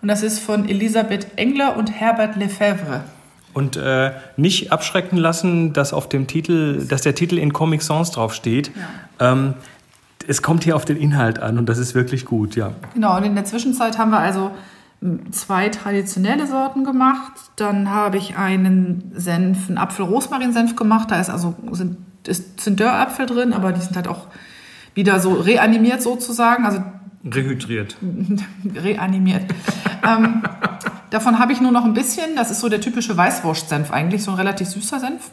und 0.02 0.08
das 0.08 0.24
ist 0.24 0.40
von 0.40 0.68
Elisabeth 0.68 1.28
Engler 1.36 1.78
und 1.78 1.92
Herbert 1.92 2.36
Lefebvre. 2.36 3.02
Und 3.54 3.76
äh, 3.76 4.12
nicht 4.38 4.72
abschrecken 4.72 5.18
lassen, 5.18 5.74
dass 5.74 5.92
auf 5.94 6.08
dem 6.08 6.26
Titel, 6.28 6.86
dass 6.88 7.02
der 7.02 7.16
Titel 7.16 7.38
in 7.38 7.52
Comic 7.52 7.82
Sans 7.82 8.12
draufsteht. 8.12 8.72
Ähm, 9.20 9.56
es 10.28 10.42
kommt 10.42 10.64
hier 10.64 10.76
auf 10.76 10.86
den 10.86 10.98
Inhalt 10.98 11.40
an 11.40 11.58
und 11.58 11.68
das 11.68 11.78
ist 11.78 11.94
wirklich 11.94 12.26
gut, 12.26 12.56
ja. 12.56 12.72
Genau, 12.94 13.18
und 13.18 13.24
in 13.24 13.36
der 13.36 13.46
Zwischenzeit 13.46 13.98
haben 13.98 14.12
wir 14.12 14.20
also 14.20 14.52
m, 15.02 15.32
zwei 15.32 15.70
traditionelle 15.70 16.48
Sorten 16.48 16.86
gemacht. 16.86 17.34
Dann 17.58 17.90
habe 17.90 18.18
ich 18.18 18.38
einen 18.38 19.12
Senf, 19.16 19.68
einen 19.68 19.78
Apfel-Rosmarin-Senf 19.78 20.76
gemacht. 20.76 21.12
Da 21.12 21.20
ist 21.20 21.30
also 21.30 21.56
sind, 21.72 21.98
ist, 22.26 22.62
sind 22.62 22.80
Dörrapfel 22.80 23.26
drin, 23.26 23.52
aber 23.54 23.74
die 23.74 23.82
sind 23.82 23.96
halt 23.96 24.08
auch 24.08 24.28
wieder 24.94 25.20
so 25.20 25.34
reanimiert 25.34 26.02
sozusagen. 26.02 26.66
Also 26.66 26.82
Rehydriert. 27.24 27.98
reanimiert. 28.76 29.44
ähm, 30.08 30.44
davon 31.10 31.40
habe 31.40 31.54
ich 31.54 31.62
nur 31.62 31.72
noch 31.72 31.86
ein 31.86 31.94
bisschen. 31.94 32.36
Das 32.36 32.52
ist 32.52 32.62
so 32.62 32.70
der 32.70 32.82
typische 32.82 33.16
Weißwurstsenf 33.16 33.92
eigentlich, 33.92 34.24
so 34.24 34.32
ein 34.32 34.38
relativ 34.38 34.68
süßer 34.70 35.00
Senf. 35.00 35.32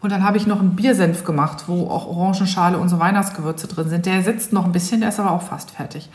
Und 0.00 0.10
dann 0.10 0.24
habe 0.24 0.36
ich 0.36 0.46
noch 0.46 0.58
einen 0.58 0.74
Biersenf 0.74 1.24
gemacht, 1.24 1.64
wo 1.68 1.86
auch 1.88 2.06
Orangenschale 2.06 2.76
und 2.76 2.88
so 2.88 2.98
Weihnachtsgewürze 2.98 3.68
drin 3.68 3.88
sind. 3.88 4.06
Der 4.06 4.22
sitzt 4.22 4.52
noch 4.52 4.64
ein 4.64 4.72
bisschen, 4.72 5.00
der 5.00 5.10
ist 5.10 5.20
aber 5.20 5.30
auch 5.30 5.42
fast 5.42 5.70
fertig. 5.70 6.08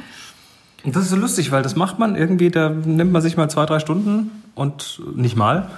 Und 0.84 0.96
das 0.96 1.04
ist 1.04 1.10
so 1.10 1.16
lustig, 1.16 1.52
weil 1.52 1.64
das 1.64 1.76
macht 1.76 2.00
man 2.00 2.16
irgendwie, 2.16 2.50
da 2.50 2.70
nimmt 2.70 3.12
man 3.12 3.22
sich 3.22 3.38
mal 3.38 3.50
zwei, 3.50 3.66
drei 3.66 3.80
Stunden 3.80 4.44
und 4.56 5.02
nicht 5.16 5.36
mal. 5.36 5.70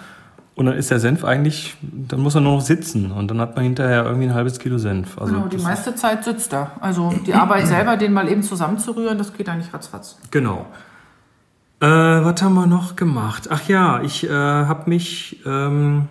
Und 0.60 0.66
dann 0.66 0.76
ist 0.76 0.92
der 0.92 1.00
Senf 1.00 1.24
eigentlich, 1.24 1.78
dann 1.82 2.20
muss 2.20 2.36
er 2.36 2.42
nur 2.42 2.56
noch 2.56 2.62
sitzen 2.62 3.14
und 3.14 3.32
dann 3.32 3.40
hat 3.40 3.56
man 3.56 3.64
hinterher 3.64 4.04
irgendwie 4.04 4.28
ein 4.28 4.34
halbes 4.34 4.60
Kilo 4.60 4.78
Senf. 4.78 5.18
Also 5.18 5.34
Genau, 5.34 5.48
die 5.48 5.56
das- 5.56 5.64
meiste 5.64 5.96
Zeit 5.96 6.26
sitzt 6.26 6.52
er. 6.52 6.72
Also 6.82 7.14
die 7.26 7.34
Arbeit 7.34 7.66
selber, 7.66 7.96
den 7.96 8.12
mal 8.12 8.28
eben 8.28 8.44
zusammenzurühren, 8.44 9.18
das 9.18 9.32
geht 9.34 9.48
eigentlich 9.48 9.74
ratzfatz. 9.74 10.18
Genau. 10.32 10.66
Äh, 11.80 11.86
was 11.88 12.42
haben 12.42 12.56
wir 12.56 12.66
noch 12.68 12.98
gemacht? 12.98 13.48
Ach 13.50 13.70
ja, 13.70 14.02
ich 14.02 14.26
äh, 14.30 14.34
habe 14.34 14.90
mich 14.90 15.40
ähm, 15.46 16.10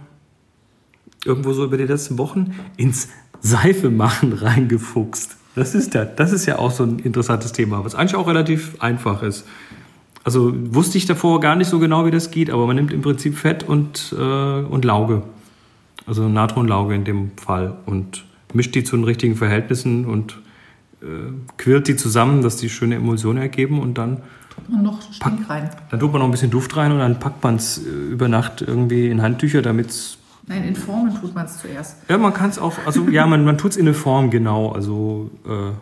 irgendwo 1.26 1.52
so 1.52 1.64
über 1.67 1.76
die 1.76 1.85
letzten 1.85 2.17
Wochen 2.17 2.55
ins 2.78 3.11
Seifemachen 3.43 4.33
reingefuchst. 4.43 5.37
Das 5.57 5.75
ist, 5.75 5.93
ja, 5.93 6.07
das 6.07 6.33
ist 6.33 6.47
ja 6.47 6.59
auch 6.59 6.71
so 6.71 6.85
ein 6.85 7.00
interessantes 7.00 7.52
Thema, 7.52 7.85
was 7.85 7.95
eigentlich 7.95 8.14
auch 8.17 8.26
relativ 8.26 8.81
einfach 8.81 9.23
ist. 9.23 9.45
Also 10.28 10.52
wusste 10.54 10.99
ich 10.99 11.06
davor 11.06 11.40
gar 11.40 11.56
nicht 11.56 11.68
so 11.68 11.78
genau, 11.78 12.04
wie 12.04 12.11
das 12.11 12.30
geht, 12.30 12.50
aber 12.50 12.66
man 12.66 12.76
nimmt 12.76 12.92
im 12.92 13.00
Prinzip 13.00 13.35
Fett 13.35 13.66
und, 13.66 14.14
äh, 14.14 14.23
und 14.61 14.85
Lauge. 14.85 15.23
Also 16.06 16.28
Natronlauge 16.28 16.94
in 16.94 17.04
dem 17.04 17.30
Fall 17.38 17.78
und 17.87 18.26
mischt 18.52 18.75
die 18.75 18.85
zu 18.85 18.94
den 18.97 19.04
richtigen 19.06 19.37
Verhältnissen 19.37 20.04
und 20.04 20.37
äh, 21.00 21.06
quirlt 21.56 21.88
die 21.88 21.97
zusammen, 21.97 22.42
dass 22.42 22.58
die 22.58 22.68
schöne 22.68 22.97
Emulsion 22.97 23.38
ergeben 23.38 23.80
und 23.80 23.97
dann 23.97 24.18
Und 24.70 24.82
noch 24.82 25.00
Stink 25.11 25.49
rein. 25.49 25.70
dann 25.90 25.99
tut 25.99 26.12
man 26.12 26.18
noch 26.20 26.28
ein 26.28 26.30
bisschen 26.32 26.50
Duft 26.50 26.76
rein 26.76 26.92
und 26.92 26.99
dann 26.99 27.18
packt 27.18 27.42
man 27.42 27.56
es 27.56 27.78
über 27.78 28.28
Nacht 28.28 28.61
irgendwie 28.61 29.08
in 29.08 29.23
Handtücher, 29.23 29.62
damit 29.62 29.88
es. 29.88 30.18
Nein, 30.47 30.62
in 30.64 30.76
Formen 30.76 31.18
tut 31.18 31.35
man 31.35 31.47
es 31.47 31.56
zuerst. 31.56 31.97
Ja, 32.11 32.18
man 32.18 32.35
kann 32.35 32.50
es 32.50 32.58
auch, 32.58 32.75
also 32.85 33.08
ja, 33.08 33.26
man, 33.26 33.47
man 33.47 33.56
tut 33.56 33.70
es 33.70 33.76
in 33.78 33.87
eine 33.87 33.94
Form, 33.94 34.28
genau. 34.28 34.73
Also 34.73 35.30
äh, 35.47 35.73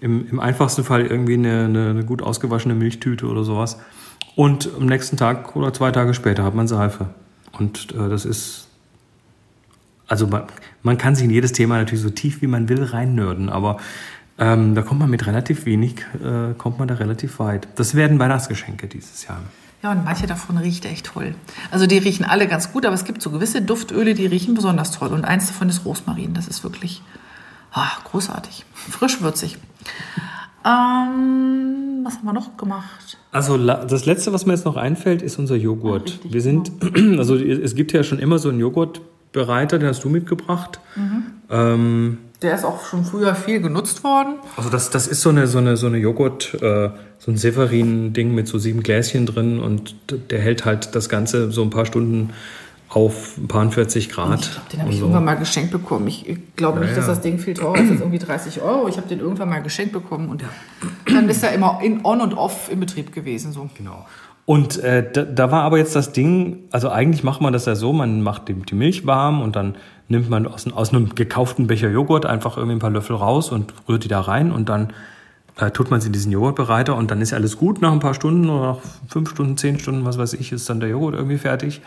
im, 0.00 0.28
im 0.28 0.40
einfachsten 0.40 0.84
Fall 0.84 1.06
irgendwie 1.06 1.34
eine, 1.34 1.64
eine, 1.64 1.90
eine 1.90 2.04
gut 2.04 2.22
ausgewaschene 2.22 2.74
Milchtüte 2.74 3.26
oder 3.26 3.44
sowas. 3.44 3.78
Und 4.36 4.70
am 4.76 4.86
nächsten 4.86 5.16
Tag 5.16 5.56
oder 5.56 5.72
zwei 5.72 5.90
Tage 5.90 6.14
später 6.14 6.44
hat 6.44 6.54
man 6.54 6.68
Seife. 6.68 7.10
Und 7.52 7.92
äh, 7.92 8.08
das 8.08 8.24
ist. 8.24 8.68
Also 10.06 10.26
man, 10.26 10.42
man 10.82 10.98
kann 10.98 11.14
sich 11.14 11.24
in 11.24 11.30
jedes 11.30 11.52
Thema 11.52 11.78
natürlich 11.78 12.02
so 12.02 12.10
tief 12.10 12.42
wie 12.42 12.48
man 12.48 12.68
will 12.68 12.82
reinnörden, 12.82 13.48
aber 13.48 13.76
ähm, 14.38 14.74
da 14.74 14.82
kommt 14.82 14.98
man 14.98 15.10
mit 15.10 15.26
relativ 15.26 15.66
wenig, 15.66 16.04
äh, 16.24 16.54
kommt 16.54 16.78
man 16.80 16.88
da 16.88 16.94
relativ 16.94 17.38
weit. 17.38 17.68
Das 17.76 17.94
werden 17.94 18.18
Weihnachtsgeschenke 18.18 18.88
dieses 18.88 19.26
Jahr. 19.26 19.38
Ja, 19.82 19.92
und 19.92 20.04
manche 20.04 20.26
davon 20.26 20.58
riecht 20.58 20.84
echt 20.84 21.06
toll. 21.06 21.34
Also 21.70 21.86
die 21.86 21.98
riechen 21.98 22.24
alle 22.24 22.48
ganz 22.48 22.72
gut, 22.72 22.84
aber 22.84 22.94
es 22.94 23.04
gibt 23.04 23.22
so 23.22 23.30
gewisse 23.30 23.62
Duftöle, 23.62 24.14
die 24.14 24.26
riechen 24.26 24.54
besonders 24.54 24.90
toll. 24.90 25.08
Und 25.08 25.24
eins 25.24 25.46
davon 25.46 25.68
ist 25.68 25.84
Rosmarin. 25.84 26.34
Das 26.34 26.48
ist 26.48 26.64
wirklich 26.64 27.02
ah, 27.72 27.90
großartig. 28.04 28.64
Frisch 28.74 29.20
würzig. 29.20 29.58
Ähm, 30.64 32.00
was 32.04 32.16
haben 32.16 32.24
wir 32.24 32.32
noch 32.32 32.56
gemacht? 32.56 33.16
Also 33.32 33.56
das 33.56 34.04
letzte, 34.06 34.32
was 34.32 34.44
mir 34.46 34.52
jetzt 34.54 34.64
noch 34.64 34.76
einfällt, 34.76 35.22
ist 35.22 35.38
unser 35.38 35.56
Joghurt. 35.56 36.02
Ah, 36.10 36.12
richtig, 36.14 36.32
Wir 36.32 36.40
sind, 36.42 36.70
also 37.18 37.36
es 37.36 37.74
gibt 37.74 37.92
ja 37.92 38.02
schon 38.02 38.18
immer 38.18 38.38
so 38.38 38.48
einen 38.50 38.60
Joghurtbereiter, 38.60 39.78
den 39.78 39.88
hast 39.88 40.04
du 40.04 40.08
mitgebracht. 40.10 40.80
Ähm, 41.50 42.18
Der 42.42 42.54
ist 42.54 42.64
auch 42.64 42.84
schon 42.84 43.04
früher 43.04 43.34
viel 43.34 43.60
genutzt 43.60 44.04
worden. 44.04 44.34
also 44.56 44.68
das, 44.68 44.90
das 44.90 45.06
ist 45.06 45.22
so 45.22 45.30
eine, 45.30 45.46
so 45.46 45.58
eine, 45.58 45.76
so 45.76 45.86
eine 45.86 45.98
Joghurt, 45.98 46.54
äh, 46.60 46.90
so 47.18 47.30
ein 47.30 47.36
Severin-Ding 47.36 48.34
mit 48.34 48.46
so 48.48 48.58
sieben 48.58 48.82
Gläschen 48.82 49.24
drin 49.26 49.60
und 49.60 49.94
der 50.30 50.40
hält 50.40 50.64
halt 50.66 50.94
das 50.94 51.08
Ganze 51.08 51.50
so 51.52 51.62
ein 51.62 51.70
paar 51.70 51.86
Stunden 51.86 52.30
auf 52.90 53.38
ein 53.38 53.46
paar 53.46 53.70
40 53.70 54.08
Grad. 54.08 54.40
Ich 54.40 54.50
glaube, 54.50 54.68
den 54.72 54.80
habe 54.80 54.90
ich 54.90 54.96
so. 54.96 55.02
irgendwann 55.02 55.24
mal 55.24 55.36
geschenkt 55.36 55.70
bekommen. 55.70 56.08
Ich 56.08 56.26
glaube 56.56 56.80
nicht, 56.80 56.90
ja, 56.90 56.96
dass 56.96 57.06
das 57.06 57.20
Ding 57.20 57.38
viel 57.38 57.54
teurer 57.54 57.76
ist 57.76 57.90
als 57.90 58.00
irgendwie 58.00 58.18
30 58.18 58.60
Euro. 58.60 58.88
Ich 58.88 58.96
habe 58.96 59.06
den 59.06 59.20
irgendwann 59.20 59.48
mal 59.48 59.62
geschenkt 59.62 59.92
bekommen 59.92 60.28
und 60.28 60.42
dann 61.06 61.28
ist 61.28 61.42
er 61.44 61.52
immer 61.52 61.78
in 61.82 62.04
on 62.04 62.20
und 62.20 62.34
off 62.34 62.70
im 62.70 62.80
Betrieb 62.80 63.12
gewesen. 63.12 63.52
So. 63.52 63.70
Genau. 63.76 64.06
Und 64.44 64.82
äh, 64.82 65.08
da, 65.08 65.22
da, 65.22 65.52
war 65.52 65.62
aber 65.62 65.78
jetzt 65.78 65.94
das 65.94 66.10
Ding, 66.10 66.64
also 66.72 66.88
eigentlich 66.88 67.22
macht 67.22 67.40
man 67.40 67.52
das 67.52 67.66
ja 67.66 67.76
so, 67.76 67.92
man 67.92 68.22
macht 68.22 68.48
die, 68.48 68.54
die 68.54 68.74
Milch 68.74 69.06
warm 69.06 69.40
und 69.40 69.54
dann 69.54 69.76
nimmt 70.08 70.28
man 70.28 70.48
aus, 70.48 70.66
aus, 70.72 70.92
einem 70.92 71.14
gekauften 71.14 71.68
Becher 71.68 71.88
Joghurt 71.88 72.26
einfach 72.26 72.56
irgendwie 72.56 72.74
ein 72.74 72.80
paar 72.80 72.90
Löffel 72.90 73.14
raus 73.14 73.52
und 73.52 73.72
rührt 73.88 74.02
die 74.02 74.08
da 74.08 74.20
rein 74.20 74.50
und 74.50 74.68
dann 74.68 74.92
äh, 75.58 75.70
tut 75.70 75.92
man 75.92 76.00
sie 76.00 76.08
in 76.08 76.12
diesen 76.12 76.32
Joghurtbereiter 76.32 76.96
und 76.96 77.12
dann 77.12 77.20
ist 77.20 77.32
alles 77.32 77.56
gut 77.56 77.80
nach 77.80 77.92
ein 77.92 78.00
paar 78.00 78.14
Stunden 78.14 78.50
oder 78.50 78.72
nach 78.72 78.78
fünf 79.06 79.30
Stunden, 79.30 79.56
zehn 79.56 79.78
Stunden, 79.78 80.04
was 80.04 80.18
weiß 80.18 80.32
ich, 80.32 80.50
ist 80.50 80.68
dann 80.68 80.80
der 80.80 80.88
Joghurt 80.88 81.14
irgendwie 81.14 81.38
fertig. 81.38 81.80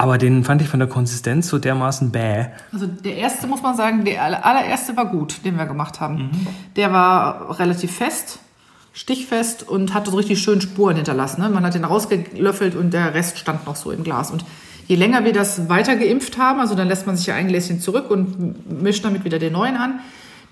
Aber 0.00 0.16
den 0.16 0.44
fand 0.44 0.62
ich 0.62 0.68
von 0.68 0.78
der 0.78 0.88
Konsistenz 0.88 1.48
so 1.48 1.58
dermaßen 1.58 2.12
bäh. 2.12 2.46
Also 2.72 2.86
der 2.86 3.16
erste, 3.16 3.48
muss 3.48 3.62
man 3.62 3.76
sagen, 3.76 4.04
der 4.04 4.22
allererste 4.22 4.96
war 4.96 5.06
gut, 5.06 5.44
den 5.44 5.58
wir 5.58 5.66
gemacht 5.66 5.98
haben. 5.98 6.14
Mhm. 6.14 6.46
Der 6.76 6.92
war 6.92 7.58
relativ 7.58 7.96
fest, 7.96 8.38
stichfest 8.92 9.68
und 9.68 9.94
hatte 9.94 10.12
so 10.12 10.16
richtig 10.16 10.40
schön 10.40 10.60
Spuren 10.60 10.94
hinterlassen. 10.94 11.42
Ne? 11.42 11.48
Man 11.48 11.64
hat 11.64 11.74
den 11.74 11.84
rausgelöffelt 11.84 12.76
und 12.76 12.94
der 12.94 13.12
Rest 13.12 13.38
stand 13.38 13.66
noch 13.66 13.74
so 13.74 13.90
im 13.90 14.04
Glas. 14.04 14.30
Und 14.30 14.44
je 14.86 14.94
länger 14.94 15.24
wir 15.24 15.32
das 15.32 15.68
weiter 15.68 15.96
geimpft 15.96 16.38
haben, 16.38 16.60
also 16.60 16.76
dann 16.76 16.86
lässt 16.86 17.08
man 17.08 17.16
sich 17.16 17.26
ja 17.26 17.34
ein 17.34 17.48
Gläschen 17.48 17.80
zurück 17.80 18.08
und 18.08 18.80
mischt 18.80 19.04
damit 19.04 19.24
wieder 19.24 19.40
den 19.40 19.52
neuen 19.52 19.76
an, 19.76 19.98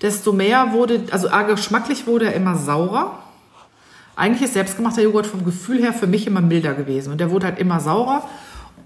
desto 0.01 0.33
mehr 0.33 0.73
wurde, 0.73 1.03
also 1.11 1.29
geschmacklich 1.47 2.05
wurde 2.05 2.25
er 2.25 2.33
immer 2.33 2.57
saurer. 2.57 3.17
Eigentlich 4.17 4.41
ist 4.41 4.55
selbstgemachter 4.55 5.03
Joghurt 5.03 5.25
vom 5.25 5.45
Gefühl 5.45 5.79
her 5.79 5.93
für 5.93 6.07
mich 6.07 6.27
immer 6.27 6.41
milder 6.41 6.73
gewesen. 6.73 7.13
Und 7.13 7.21
der 7.21 7.31
wurde 7.31 7.45
halt 7.45 7.59
immer 7.59 7.79
saurer. 7.79 8.27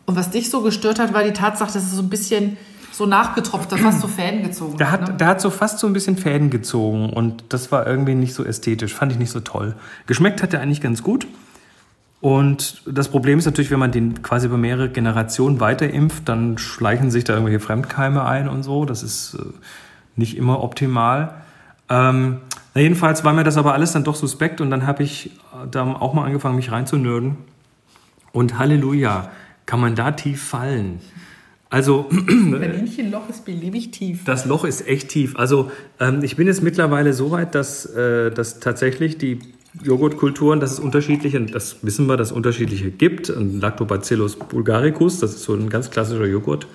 Und 0.05 0.15
was 0.15 0.31
dich 0.31 0.49
so 0.49 0.61
gestört 0.61 0.99
hat, 0.99 1.13
war 1.13 1.23
die 1.23 1.33
Tatsache, 1.33 1.71
dass 1.73 1.83
es 1.83 1.91
so 1.91 2.01
ein 2.01 2.09
bisschen 2.09 2.57
so 2.91 3.05
nachgetropft, 3.05 3.71
da 3.71 3.77
fast 3.77 4.01
so 4.01 4.07
Fäden 4.07 4.43
gezogen 4.43 4.77
der 4.77 4.91
hat. 4.91 5.07
Ne? 5.07 5.13
Der 5.15 5.27
hat 5.27 5.41
so 5.41 5.49
fast 5.49 5.79
so 5.79 5.87
ein 5.87 5.93
bisschen 5.93 6.17
Fäden 6.17 6.49
gezogen 6.49 7.11
und 7.11 7.43
das 7.49 7.71
war 7.71 7.87
irgendwie 7.87 8.15
nicht 8.15 8.33
so 8.33 8.43
ästhetisch, 8.43 8.93
fand 8.93 9.11
ich 9.11 9.17
nicht 9.17 9.31
so 9.31 9.39
toll. 9.39 9.75
Geschmeckt 10.07 10.43
hat 10.43 10.53
er 10.53 10.61
eigentlich 10.61 10.81
ganz 10.81 11.01
gut. 11.01 11.27
Und 12.19 12.83
das 12.85 13.09
Problem 13.09 13.39
ist 13.39 13.45
natürlich, 13.45 13.71
wenn 13.71 13.79
man 13.79 13.91
den 13.91 14.21
quasi 14.21 14.45
über 14.45 14.57
mehrere 14.57 14.89
Generationen 14.89 15.59
weiterimpft, 15.59 16.29
dann 16.29 16.59
schleichen 16.59 17.09
sich 17.09 17.23
da 17.23 17.33
irgendwelche 17.33 17.59
Fremdkeime 17.59 18.23
ein 18.23 18.47
und 18.47 18.61
so. 18.61 18.85
Das 18.85 19.01
ist 19.01 19.33
äh, 19.33 19.45
nicht 20.15 20.37
immer 20.37 20.61
optimal. 20.61 21.33
Ähm, 21.89 22.37
jedenfalls 22.75 23.23
war 23.23 23.33
mir 23.33 23.43
das 23.43 23.57
aber 23.57 23.73
alles 23.73 23.93
dann 23.93 24.03
doch 24.03 24.15
suspekt 24.15 24.61
und 24.61 24.69
dann 24.69 24.85
habe 24.85 25.01
ich 25.01 25.31
da 25.71 25.83
auch 25.83 26.13
mal 26.13 26.25
angefangen, 26.25 26.55
mich 26.55 26.71
reinzunörden. 26.71 27.37
Und 28.33 28.59
Halleluja, 28.59 29.29
kann 29.65 29.79
man 29.79 29.95
da 29.95 30.11
tief 30.11 30.41
fallen. 30.41 30.99
Also, 31.69 32.09
Berlinchenloch 32.11 33.29
ist 33.29 33.45
beliebig 33.45 33.91
tief. 33.91 34.25
Das 34.25 34.45
Loch 34.45 34.65
ist 34.65 34.85
echt 34.87 35.07
tief. 35.07 35.37
Also, 35.37 35.71
ähm, 36.01 36.21
ich 36.21 36.35
bin 36.35 36.47
jetzt 36.47 36.61
mittlerweile 36.61 37.13
so 37.13 37.31
weit, 37.31 37.55
dass, 37.55 37.85
äh, 37.85 38.29
dass 38.29 38.59
tatsächlich 38.59 39.17
die 39.17 39.39
Joghurtkulturen, 39.81 40.59
dass 40.59 40.73
es 40.73 40.79
unterschiedliche, 40.79 41.39
das 41.39 41.77
wissen 41.81 42.07
wir, 42.07 42.17
dass 42.17 42.27
es 42.27 42.33
unterschiedliche 42.33 42.91
gibt. 42.91 43.29
Ein 43.29 43.61
Lactobacillus 43.61 44.35
bulgaricus, 44.35 45.19
das 45.19 45.33
ist 45.33 45.43
so 45.43 45.53
ein 45.53 45.69
ganz 45.69 45.89
klassischer 45.89 46.25
Joghurt, 46.25 46.67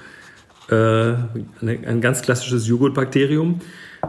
äh, 0.71 1.13
ein 1.61 2.01
ganz 2.01 2.23
klassisches 2.23 2.67
Joghurtbakterium, 2.67 3.61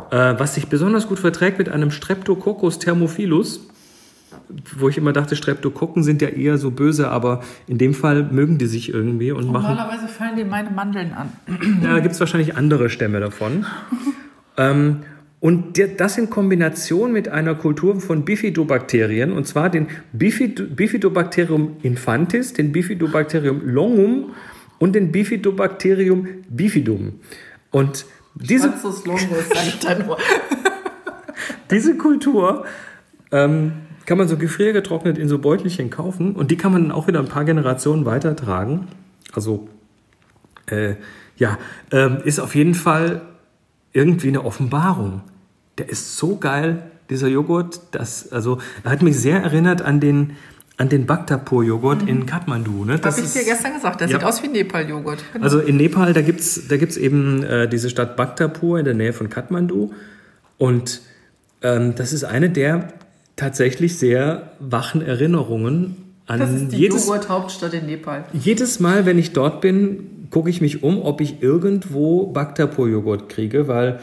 äh, 0.10 0.36
was 0.38 0.56
sich 0.56 0.68
besonders 0.68 1.10
gut 1.10 1.20
verträgt 1.20 1.58
mit 1.58 1.68
einem 1.68 1.92
Streptococcus 1.92 2.80
thermophilus 2.80 3.68
wo 4.78 4.90
ich 4.90 4.98
immer 4.98 5.14
dachte, 5.14 5.36
Streptokokken 5.36 6.04
sind 6.04 6.22
ja 6.22 6.30
eher 6.30 6.58
so 6.58 6.72
böse, 6.72 7.10
aber 7.10 7.42
in 7.68 7.78
dem 7.78 7.94
Fall 7.94 8.24
mögen 8.24 8.58
die 8.58 8.66
sich 8.66 8.94
irgendwie 8.94 9.32
und 9.32 9.48
machen. 9.52 9.76
Normalerweise 9.76 10.08
fallen 10.08 10.36
dir 10.36 10.46
meine 10.46 10.72
Mandeln 10.72 11.14
an. 11.14 11.32
Ja, 11.84 11.94
da 11.94 12.00
gibt 12.00 12.14
es 12.14 12.20
wahrscheinlich 12.20 12.56
andere 12.56 12.90
Stämme 12.90 13.20
davon. 13.20 13.66
ähm, 14.58 15.02
und 15.40 15.80
das 15.98 16.18
in 16.18 16.30
Kombination 16.30 17.12
mit 17.14 17.30
einer 17.30 17.54
Kultur 17.54 18.00
von 18.02 18.26
Bifidobakterien, 18.26 19.32
und 19.32 19.46
zwar 19.46 19.70
den 19.70 19.88
Bifidobacterium 20.12 21.78
infantis, 21.84 22.54
den 22.54 22.72
Bifidobacterium 22.72 23.62
longum 23.64 24.32
und 24.80 24.96
den 24.96 25.12
Bifidobacterium 25.12 26.28
bifidum. 26.50 27.20
Und 27.72 28.06
diese, 28.34 28.68
longus, 29.06 29.50
sag 29.54 29.68
ich 29.68 29.80
da 29.80 29.96
nur. 30.04 30.18
diese 31.70 31.98
Kultur 31.98 32.66
ähm, 33.32 33.74
kann 34.08 34.18
man 34.18 34.28
so 34.28 34.38
gefriergetrocknet 34.38 35.18
in 35.18 35.28
so 35.28 35.38
Beutelchen 35.38 35.90
kaufen 35.90 36.34
und 36.34 36.50
die 36.50 36.58
kann 36.58 36.72
man 36.72 36.84
dann 36.84 36.92
auch 36.92 37.08
wieder 37.08 37.20
ein 37.20 37.28
paar 37.28 37.44
Generationen 37.44 38.06
weitertragen. 38.06 38.88
Also 39.34 39.68
äh, 40.66 40.96
ja, 41.36 41.60
äh, 41.92 42.26
ist 42.26 42.40
auf 42.40 42.56
jeden 42.56 42.74
Fall 42.74 43.22
irgendwie 43.92 44.30
eine 44.30 44.46
Offenbarung. 44.46 45.22
Der 45.78 45.90
ist 45.90 46.16
so 46.16 46.38
geil, 46.38 46.84
dieser 47.10 47.28
Joghurt. 47.28 47.82
Das, 47.92 48.32
also, 48.32 48.60
er 48.84 48.92
hat 48.92 49.02
mich 49.02 49.20
sehr 49.20 49.44
erinnert 49.44 49.82
an 49.82 50.00
den, 50.00 50.38
an 50.78 50.88
den 50.88 51.06
Bhaktapur-Joghurt 51.06 52.04
mhm. 52.04 52.08
in 52.08 52.26
Kathmandu. 52.26 52.86
Ne? 52.86 53.00
Habe 53.04 53.20
ich 53.20 53.34
dir 53.34 53.44
gestern 53.44 53.74
gesagt, 53.74 54.00
der 54.00 54.08
ja. 54.08 54.18
sieht 54.18 54.26
aus 54.26 54.42
wie 54.42 54.48
Nepal-Joghurt. 54.48 55.20
Genau. 55.34 55.44
Also 55.44 55.60
in 55.60 55.76
Nepal, 55.76 56.14
da 56.14 56.22
gibt 56.22 56.40
es 56.40 56.70
da 56.70 56.78
gibt's 56.78 56.96
eben 56.96 57.44
äh, 57.44 57.68
diese 57.68 57.90
Stadt 57.90 58.16
Bhaktapur 58.16 58.80
in 58.80 58.86
der 58.86 58.94
Nähe 58.94 59.12
von 59.12 59.30
Kathmandu. 59.30 59.92
Und 60.58 61.02
ähm, 61.62 61.94
das 61.96 62.14
ist 62.14 62.24
eine 62.24 62.50
der 62.50 62.94
tatsächlich 63.38 63.98
sehr 63.98 64.52
wachen 64.60 65.02
Erinnerungen 65.02 65.96
an 66.26 66.42
das 66.42 66.52
ist 66.52 66.74
die 66.74 66.76
jedes, 66.76 67.08
Joghurt-Hauptstadt 67.08 67.74
in 67.74 67.86
Nepal. 67.86 68.26
Jedes 68.34 68.82
Mal, 68.82 69.06
wenn 69.06 69.18
ich 69.18 69.32
dort 69.32 69.62
bin, 69.62 70.28
gucke 70.30 70.50
ich 70.50 70.60
mich 70.60 70.84
um, 70.84 71.02
ob 71.02 71.22
ich 71.22 71.42
irgendwo 71.42 72.28
Bhaktapur-Joghurt 72.28 73.30
kriege, 73.30 73.70
weil 73.70 74.02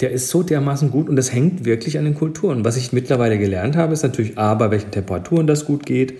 der 0.00 0.10
ist 0.10 0.28
so 0.28 0.42
dermaßen 0.42 0.90
gut 0.90 1.08
und 1.08 1.14
das 1.14 1.32
hängt 1.32 1.64
wirklich 1.64 1.98
an 1.98 2.04
den 2.04 2.16
Kulturen. 2.16 2.64
Was 2.64 2.76
ich 2.76 2.92
mittlerweile 2.92 3.38
gelernt 3.38 3.76
habe, 3.76 3.92
ist 3.92 4.02
natürlich 4.02 4.36
A, 4.36 4.54
bei 4.54 4.72
welchen 4.72 4.90
Temperaturen 4.90 5.46
das 5.46 5.64
gut 5.64 5.86
geht. 5.86 6.14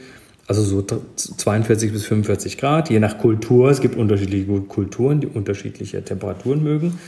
Also 0.47 0.62
so 0.62 0.82
42 0.82 1.92
bis 1.92 2.04
45 2.04 2.59
Grad, 2.59 2.90
je 2.90 3.00
nach 3.00 3.18
Kultur. 3.18 3.71
Es 3.71 3.80
gibt 3.80 3.97
unterschiedliche 3.97 4.47
Kulturen, 4.61 5.21
die 5.21 5.26
unterschiedliche 5.26 6.04
Temperaturen 6.04 6.62
mögen. 6.62 6.99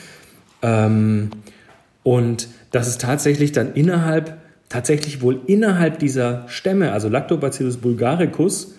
Ähm, 0.62 1.30
und 2.02 2.48
dass 2.72 2.88
es 2.88 2.98
tatsächlich 2.98 3.52
dann 3.52 3.74
innerhalb 3.74 4.36
tatsächlich 4.74 5.22
wohl 5.22 5.40
innerhalb 5.46 6.00
dieser 6.00 6.48
Stämme, 6.48 6.90
also 6.90 7.08
Lactobacillus 7.08 7.76
bulgaricus, 7.76 8.74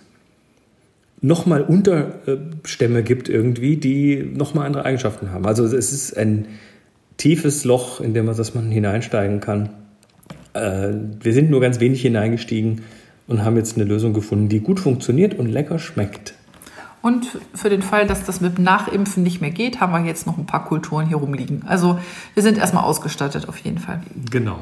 nochmal 1.21 1.61
Unterstämme 1.61 3.01
gibt 3.01 3.29
irgendwie, 3.29 3.77
die 3.77 4.21
nochmal 4.21 4.65
andere 4.65 4.83
Eigenschaften 4.83 5.31
haben. 5.31 5.45
Also 5.45 5.63
es 5.63 5.93
ist 5.93 6.17
ein 6.17 6.47
tiefes 7.15 7.63
Loch, 7.63 8.01
in 8.01 8.13
dem 8.13 8.25
man, 8.25 8.35
dass 8.35 8.53
man 8.53 8.71
hineinsteigen 8.71 9.39
kann. 9.39 9.69
Äh, 10.51 10.89
wir 11.21 11.31
sind 11.31 11.49
nur 11.49 11.61
ganz 11.61 11.79
wenig 11.79 12.01
hineingestiegen 12.01 12.81
und 13.27 13.45
haben 13.45 13.55
jetzt 13.55 13.77
eine 13.77 13.85
Lösung 13.85 14.11
gefunden, 14.11 14.49
die 14.49 14.59
gut 14.59 14.81
funktioniert 14.81 15.33
und 15.33 15.47
lecker 15.47 15.79
schmeckt. 15.79 16.33
Und 17.01 17.37
für 17.53 17.69
den 17.69 17.83
Fall, 17.83 18.05
dass 18.05 18.25
das 18.25 18.41
mit 18.41 18.59
Nachimpfen 18.59 19.23
nicht 19.23 19.39
mehr 19.39 19.51
geht, 19.51 19.79
haben 19.79 19.93
wir 19.93 20.05
jetzt 20.05 20.27
noch 20.27 20.37
ein 20.37 20.45
paar 20.45 20.65
Kulturen 20.65 21.07
hier 21.07 21.17
rumliegen. 21.17 21.63
Also 21.65 21.99
wir 22.33 22.43
sind 22.43 22.57
erstmal 22.57 22.83
ausgestattet 22.83 23.47
auf 23.47 23.59
jeden 23.59 23.77
Fall. 23.77 24.01
Genau. 24.29 24.59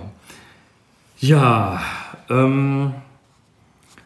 Ja, 1.24 1.80
ähm, 2.30 2.94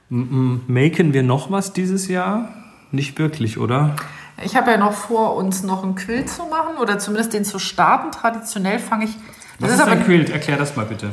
machen 0.07 1.13
wir 1.13 1.23
noch 1.23 1.49
was 1.49 1.73
dieses 1.73 2.07
Jahr? 2.07 2.49
Nicht 2.91 3.17
wirklich, 3.17 3.57
oder? 3.57 3.95
Ich 4.43 4.55
habe 4.55 4.69
ja 4.69 4.77
noch 4.77 4.93
vor, 4.93 5.35
uns 5.35 5.63
noch 5.63 5.81
einen 5.83 5.95
Quilt 5.95 6.29
zu 6.29 6.43
machen 6.45 6.77
oder 6.79 6.99
zumindest 6.99 7.33
den 7.33 7.43
zu 7.43 7.57
starten. 7.57 8.11
Traditionell 8.11 8.77
fange 8.77 9.05
ich. 9.05 9.15
Was 9.57 9.71
ist, 9.71 9.79
ist 9.79 9.87
ein 9.87 10.03
Quilt? 10.03 10.29
Erklär 10.29 10.57
das 10.57 10.75
mal 10.75 10.85
bitte. 10.85 11.11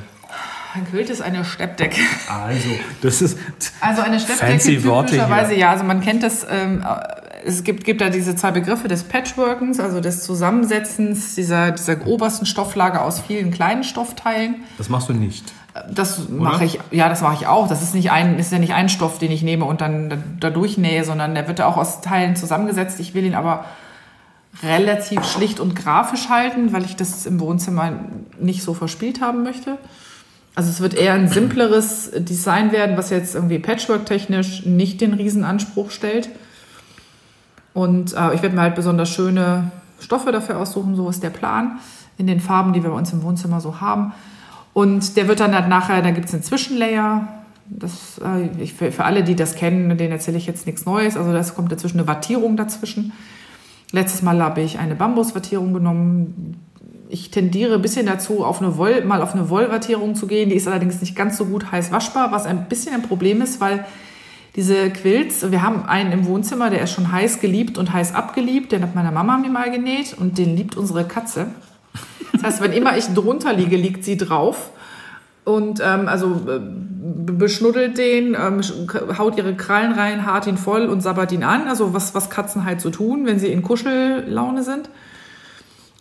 Ein 0.74 0.86
Quilt 0.86 1.08
ist 1.08 1.22
eine 1.22 1.42
Steppdecke. 1.42 2.02
Also, 2.28 2.68
das 3.00 3.22
ist. 3.22 3.38
Also 3.80 4.02
eine 4.02 4.20
Steppdecke 4.20 4.58
typischerweise, 4.58 5.54
ja. 5.54 5.70
Also 5.70 5.84
man 5.84 6.02
kennt 6.02 6.22
das. 6.22 6.46
Ähm, 6.50 6.84
es 7.44 7.62
gibt, 7.62 7.84
gibt 7.84 8.00
da 8.00 8.10
diese 8.10 8.34
zwei 8.36 8.50
Begriffe 8.50 8.88
des 8.88 9.04
Patchworkens, 9.04 9.78
also 9.78 10.00
des 10.00 10.22
Zusammensetzens 10.22 11.34
dieser, 11.34 11.72
dieser 11.72 12.06
obersten 12.06 12.46
Stofflage 12.46 13.00
aus 13.00 13.20
vielen 13.20 13.50
kleinen 13.50 13.84
Stoffteilen. 13.84 14.56
Das 14.78 14.88
machst 14.88 15.08
du 15.08 15.12
nicht. 15.12 15.44
Das 15.92 16.28
mache 16.28 16.64
ich, 16.64 16.78
ja, 16.92 17.08
das 17.08 17.20
mache 17.20 17.34
ich 17.34 17.46
auch. 17.46 17.68
Das 17.68 17.82
ist 17.82 17.94
nicht 17.94 18.12
ein, 18.12 18.38
ist 18.38 18.52
ja 18.52 18.58
nicht 18.58 18.74
ein 18.74 18.88
Stoff, 18.88 19.18
den 19.18 19.32
ich 19.32 19.42
nehme 19.42 19.64
und 19.64 19.80
dann 19.80 20.36
da 20.38 20.50
durchnähe, 20.50 21.04
sondern 21.04 21.34
der 21.34 21.48
wird 21.48 21.58
ja 21.58 21.66
auch 21.66 21.76
aus 21.76 22.00
Teilen 22.00 22.36
zusammengesetzt. 22.36 23.00
Ich 23.00 23.12
will 23.14 23.24
ihn 23.24 23.34
aber 23.34 23.64
relativ 24.62 25.24
schlicht 25.24 25.58
und 25.58 25.74
grafisch 25.74 26.28
halten, 26.28 26.72
weil 26.72 26.84
ich 26.84 26.94
das 26.94 27.26
im 27.26 27.40
Wohnzimmer 27.40 27.92
nicht 28.40 28.62
so 28.62 28.72
verspielt 28.72 29.20
haben 29.20 29.42
möchte. 29.42 29.78
Also 30.54 30.70
es 30.70 30.80
wird 30.80 30.94
eher 30.94 31.14
ein 31.14 31.28
simpleres 31.28 32.12
Design 32.16 32.70
werden, 32.70 32.96
was 32.96 33.10
jetzt 33.10 33.34
irgendwie 33.34 33.58
patchwork-technisch 33.58 34.64
nicht 34.64 35.00
den 35.00 35.12
Riesenanspruch 35.12 35.90
stellt. 35.90 36.28
Und 37.74 38.14
äh, 38.14 38.34
ich 38.34 38.42
werde 38.42 38.54
mir 38.54 38.62
halt 38.62 38.76
besonders 38.76 39.10
schöne 39.10 39.70
Stoffe 40.00 40.32
dafür 40.32 40.58
aussuchen, 40.58 40.96
so 40.96 41.10
ist 41.10 41.22
der 41.22 41.30
Plan, 41.30 41.78
in 42.16 42.26
den 42.26 42.40
Farben, 42.40 42.72
die 42.72 42.82
wir 42.82 42.90
bei 42.90 42.96
uns 42.96 43.12
im 43.12 43.22
Wohnzimmer 43.22 43.60
so 43.60 43.80
haben. 43.80 44.12
Und 44.72 45.16
der 45.16 45.28
wird 45.28 45.40
dann 45.40 45.54
halt 45.54 45.68
nachher, 45.68 46.00
da 46.00 46.10
gibt 46.10 46.28
es 46.28 46.34
einen 46.34 46.42
Zwischenlayer, 46.42 47.28
Das, 47.68 48.20
äh, 48.24 48.48
ich, 48.62 48.74
für, 48.74 48.92
für 48.92 49.04
alle, 49.04 49.24
die 49.24 49.34
das 49.34 49.54
kennen, 49.54 49.96
denen 49.96 50.12
erzähle 50.12 50.36
ich 50.36 50.46
jetzt 50.46 50.66
nichts 50.66 50.84
Neues. 50.84 51.16
Also 51.16 51.32
das 51.32 51.54
kommt 51.54 51.72
dazwischen 51.72 51.98
eine 51.98 52.06
Wattierung 52.06 52.56
dazwischen. 52.56 53.12
Letztes 53.92 54.22
Mal 54.22 54.42
habe 54.42 54.60
ich 54.60 54.78
eine 54.78 54.94
Bambuswattierung 54.94 55.72
genommen. 55.72 56.60
Ich 57.08 57.30
tendiere 57.30 57.74
ein 57.74 57.82
bisschen 57.82 58.06
dazu, 58.06 58.44
auf 58.44 58.60
eine 58.60 58.76
Woll, 58.76 59.04
mal 59.04 59.22
auf 59.22 59.34
eine 59.34 59.48
Wollwattierung 59.48 60.14
zu 60.14 60.26
gehen. 60.26 60.50
Die 60.50 60.56
ist 60.56 60.66
allerdings 60.68 61.00
nicht 61.00 61.14
ganz 61.14 61.36
so 61.36 61.46
gut 61.46 61.70
heiß 61.70 61.90
waschbar, 61.92 62.32
was 62.32 62.44
ein 62.44 62.68
bisschen 62.68 62.94
ein 62.94 63.02
Problem 63.02 63.40
ist, 63.40 63.60
weil 63.60 63.84
diese 64.56 64.90
Quilts, 64.90 65.50
wir 65.50 65.62
haben 65.62 65.84
einen 65.84 66.12
im 66.12 66.26
Wohnzimmer, 66.26 66.70
der 66.70 66.82
ist 66.82 66.92
schon 66.92 67.10
heiß 67.10 67.40
geliebt 67.40 67.76
und 67.76 67.92
heiß 67.92 68.14
abgeliebt. 68.14 68.70
Den 68.70 68.82
hat 68.82 68.94
meine 68.94 69.10
Mama 69.10 69.36
mir 69.38 69.50
mal 69.50 69.70
genäht 69.70 70.14
und 70.16 70.38
den 70.38 70.56
liebt 70.56 70.76
unsere 70.76 71.04
Katze. 71.04 71.48
Das 72.32 72.42
heißt, 72.42 72.60
wenn 72.60 72.72
immer 72.72 72.96
ich 72.96 73.06
drunter 73.14 73.52
liege, 73.52 73.76
liegt 73.76 74.04
sie 74.04 74.16
drauf 74.16 74.70
und 75.44 75.80
ähm, 75.84 76.08
also 76.08 76.40
äh, 76.48 76.60
beschnuddelt 76.60 77.98
den, 77.98 78.34
ähm, 78.34 78.60
haut 79.18 79.36
ihre 79.36 79.54
Krallen 79.54 79.92
rein, 79.92 80.24
hart 80.24 80.46
ihn 80.46 80.56
voll 80.56 80.86
und 80.86 81.00
sabbert 81.00 81.32
ihn 81.32 81.42
an. 81.42 81.68
Also 81.68 81.92
was, 81.92 82.14
was 82.14 82.30
Katzen 82.30 82.64
halt 82.64 82.80
so 82.80 82.90
tun, 82.90 83.26
wenn 83.26 83.38
sie 83.38 83.48
in 83.48 83.62
Kuschellaune 83.62 84.62
sind. 84.62 84.88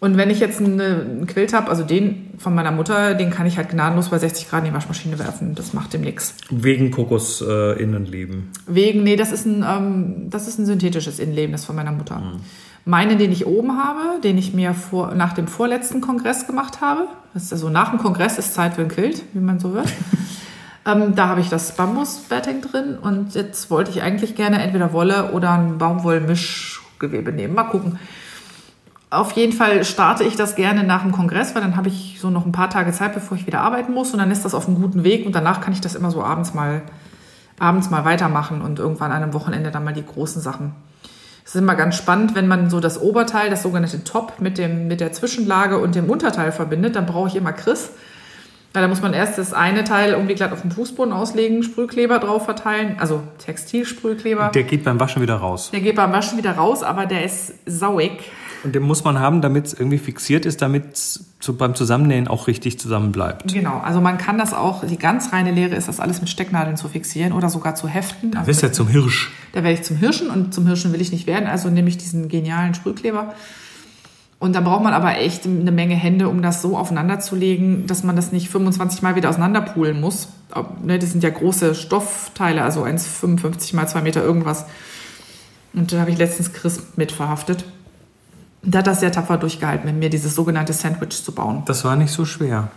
Und 0.04 0.18
wenn 0.18 0.30
ich 0.30 0.42
jetzt 0.42 0.60
einen 0.60 1.28
Quilt 1.28 1.54
habe, 1.54 1.70
also 1.70 1.82
den 1.82 2.32
von 2.38 2.54
meiner 2.54 2.74
Mutter, 2.74 3.14
den 3.14 3.30
kann 3.30 3.46
ich 3.46 3.56
halt 3.56 3.70
gnadenlos 3.70 4.10
bei 4.10 4.20
60 4.20 4.50
Grad 4.50 4.66
in 4.66 4.72
die 4.72 4.74
Waschmaschine 4.74 5.18
werfen. 5.18 5.56
Das 5.56 5.72
macht 5.72 5.94
dem 5.94 6.02
nichts. 6.02 6.36
Wegen 6.50 6.92
Kokos-Innenleben? 6.92 8.52
Äh, 8.68 8.76
Wegen, 8.76 9.04
nee, 9.04 9.16
das 9.16 9.32
ist, 9.32 9.46
ein, 9.46 9.64
ähm, 9.66 10.30
das 10.30 10.50
ist 10.50 10.60
ein 10.60 10.66
synthetisches 10.66 11.20
Innenleben, 11.20 11.54
das 11.54 11.64
von 11.64 11.78
meiner 11.78 11.94
Mutter. 11.94 12.18
Mhm. 12.18 12.42
Meinen, 12.84 13.18
den 13.18 13.32
ich 13.32 13.46
oben 13.46 13.82
habe, 13.82 14.20
den 14.22 14.38
ich 14.38 14.54
mir 14.54 14.74
vor, 14.74 15.16
nach 15.16 15.32
dem 15.32 15.48
vorletzten 15.48 16.02
Kongress 16.02 16.48
gemacht 16.48 16.82
habe. 16.82 17.08
Das 17.34 17.44
ist 17.44 17.54
also 17.54 17.70
nach 17.70 17.92
dem 17.92 18.00
Kongress 18.00 18.38
ist 18.38 18.54
Zeit 18.54 18.74
für 18.74 18.82
ein 18.82 18.90
Quilt, 18.90 19.24
wie 19.32 19.40
man 19.40 19.62
so 19.62 19.72
hört. 19.72 19.88
ähm, 20.86 21.16
da 21.16 21.30
habe 21.30 21.40
ich 21.40 21.48
das 21.48 21.78
Bambus-Batting 21.78 22.60
drin 22.60 22.98
und 23.02 23.36
jetzt 23.36 23.72
wollte 23.72 23.90
ich 23.92 24.02
eigentlich 24.02 24.36
gerne 24.36 24.62
entweder 24.62 24.92
Wolle 24.92 25.32
oder 25.32 25.52
ein 25.52 25.78
Baumwollmischgewebe 25.78 27.32
nehmen. 27.32 27.56
Mal 27.56 27.64
gucken. 27.64 28.00
Auf 29.14 29.34
jeden 29.34 29.54
Fall 29.54 29.84
starte 29.84 30.24
ich 30.24 30.36
das 30.36 30.56
gerne 30.56 30.84
nach 30.84 31.04
dem 31.04 31.12
Kongress, 31.12 31.54
weil 31.54 31.62
dann 31.62 31.76
habe 31.76 31.88
ich 31.88 32.18
so 32.20 32.32
noch 32.32 32.48
ein 32.48 32.52
paar 32.52 32.72
Tage 32.72 32.92
Zeit, 32.92 33.14
bevor 33.14 33.38
ich 33.38 33.46
wieder 33.46 33.62
arbeiten 33.62 33.94
muss 33.94 34.12
und 34.12 34.18
dann 34.18 34.32
ist 34.32 34.44
das 34.44 34.56
auf 34.56 34.68
einem 34.68 34.82
guten 34.82 35.04
Weg 35.04 35.26
und 35.28 35.36
danach 35.36 35.62
kann 35.62 35.72
ich 35.72 35.82
das 35.82 35.94
immer 35.94 36.10
so 36.10 36.24
abends 36.24 36.56
mal, 36.56 36.82
abends 37.60 37.92
mal 37.92 38.06
weitermachen 38.06 38.62
und 38.62 38.80
irgendwann 38.80 39.12
an 39.12 39.22
einem 39.22 39.34
Wochenende 39.34 39.70
dann 39.70 39.84
mal 39.84 39.94
die 39.94 40.06
großen 40.06 40.42
Sachen. 40.42 40.74
Es 41.46 41.54
ist 41.54 41.62
immer 41.62 41.76
ganz 41.76 41.96
spannend, 41.96 42.34
wenn 42.34 42.48
man 42.48 42.72
so 42.72 42.80
das 42.80 43.00
Oberteil, 43.00 43.52
das 43.52 43.62
sogenannte 43.62 44.04
Top 44.04 44.40
mit, 44.40 44.58
dem, 44.58 44.88
mit 44.88 45.00
der 45.00 45.12
Zwischenlage 45.12 45.78
und 45.78 45.94
dem 45.94 46.10
Unterteil 46.10 46.52
verbindet, 46.52 46.96
dann 46.96 47.06
brauche 47.06 47.28
ich 47.28 47.36
immer 47.36 47.54
Chris. 47.54 47.92
Weil 48.74 48.82
da 48.82 48.88
muss 48.88 49.04
man 49.04 49.14
erst 49.14 49.38
das 49.38 49.54
eine 49.54 49.84
Teil 49.84 50.14
irgendwie 50.14 50.34
glatt 50.34 50.52
auf 50.52 50.62
dem 50.62 50.72
Fußboden 50.72 51.14
auslegen, 51.14 51.62
Sprühkleber 51.62 52.18
drauf 52.18 52.46
verteilen, 52.46 52.96
also 52.98 53.22
Textilsprühkleber. 53.38 54.50
Der 54.56 54.64
geht 54.64 54.84
beim 54.84 55.00
Waschen 55.00 55.22
wieder 55.22 55.36
raus. 55.36 55.70
Der 55.72 55.82
geht 55.82 55.96
beim 55.96 56.12
Waschen 56.12 56.40
wieder 56.40 56.54
raus, 56.54 56.82
aber 56.82 57.06
der 57.06 57.24
ist 57.24 57.54
sauig. 57.68 58.32
Und 58.64 58.74
den 58.76 58.84
muss 58.84 59.04
man 59.04 59.20
haben, 59.20 59.42
damit 59.42 59.66
es 59.66 59.74
irgendwie 59.74 59.98
fixiert 59.98 60.46
ist, 60.46 60.62
damit 60.62 60.94
es 60.94 61.26
zu, 61.40 61.58
beim 61.58 61.76
Zusammennähen 61.76 62.30
auch 62.30 62.48
richtig 62.48 62.80
zusammenbleibt. 62.80 63.54
Genau, 63.54 63.80
also 63.80 64.00
man 64.00 64.18
kann 64.18 64.38
das 64.38 64.54
auch, 64.54 64.86
die 64.86 64.98
ganz 64.98 65.34
reine 65.34 65.52
Lehre 65.52 65.76
ist, 65.76 65.90
das 65.90 66.00
alles 66.00 66.22
mit 66.22 66.30
Stecknadeln 66.30 66.78
zu 66.78 66.88
fixieren 66.88 67.34
oder 67.34 67.50
sogar 67.50 67.76
zu 67.76 67.90
heften. 67.90 68.32
Da 68.32 68.40
also 68.40 68.48
bist 68.48 68.62
du 68.62 68.68
ja 68.68 68.72
zum 68.72 68.88
Hirsch. 68.88 69.32
Da 69.52 69.64
werde 69.64 69.74
ich 69.74 69.84
zum 69.84 69.98
Hirschen 69.98 70.30
und 70.30 70.54
zum 70.54 70.66
Hirschen 70.66 70.94
will 70.94 71.02
ich 71.02 71.12
nicht 71.12 71.28
werden, 71.28 71.48
also 71.48 71.70
nehme 71.70 71.90
ich 71.90 71.98
diesen 71.98 72.30
genialen 72.30 72.74
Sprühkleber. 72.74 73.34
Und 74.40 74.54
dann 74.58 74.66
braucht 74.66 74.84
man 74.84 74.94
aber 74.94 75.18
echt 75.18 75.46
eine 75.46 75.72
Menge 75.72 75.96
Hände, 75.96 76.28
um 76.28 76.42
das 76.42 76.62
so 76.62 76.78
aufeinander 76.78 77.20
zu 77.22 77.36
legen, 77.36 77.88
dass 77.88 78.04
man 78.04 78.18
das 78.18 78.34
nicht 78.34 78.50
25 78.50 79.02
Mal 79.02 79.16
wieder 79.16 79.30
auseinanderpulen 79.30 80.02
muss. 80.02 80.28
Ne, 80.84 81.00
das 81.00 81.12
sind 81.12 81.24
ja 81.24 81.30
große 81.30 81.76
Stoffteile, 81.76 82.62
also 82.62 82.84
1,55 82.84 83.74
mal 83.74 83.88
2 83.88 84.02
Meter 84.02 84.22
irgendwas. 84.22 84.66
Und 85.74 85.94
da 85.94 86.00
habe 86.02 86.12
ich 86.12 86.18
letztens 86.18 86.52
Chris 86.52 86.82
mit 86.98 87.14
verhaftet. 87.14 87.64
Der 88.64 88.80
hat 88.80 88.88
das 88.88 89.02
sehr 89.02 89.12
tapfer 89.12 89.38
durchgehalten, 89.38 89.86
mit 89.86 89.98
mir 89.98 90.10
dieses 90.10 90.36
sogenannte 90.36 90.74
Sandwich 90.74 91.24
zu 91.24 91.34
bauen. 91.34 91.64
Das 91.66 91.84
war 91.84 91.96
nicht 91.96 92.12
so 92.12 92.26
schwer. 92.26 92.70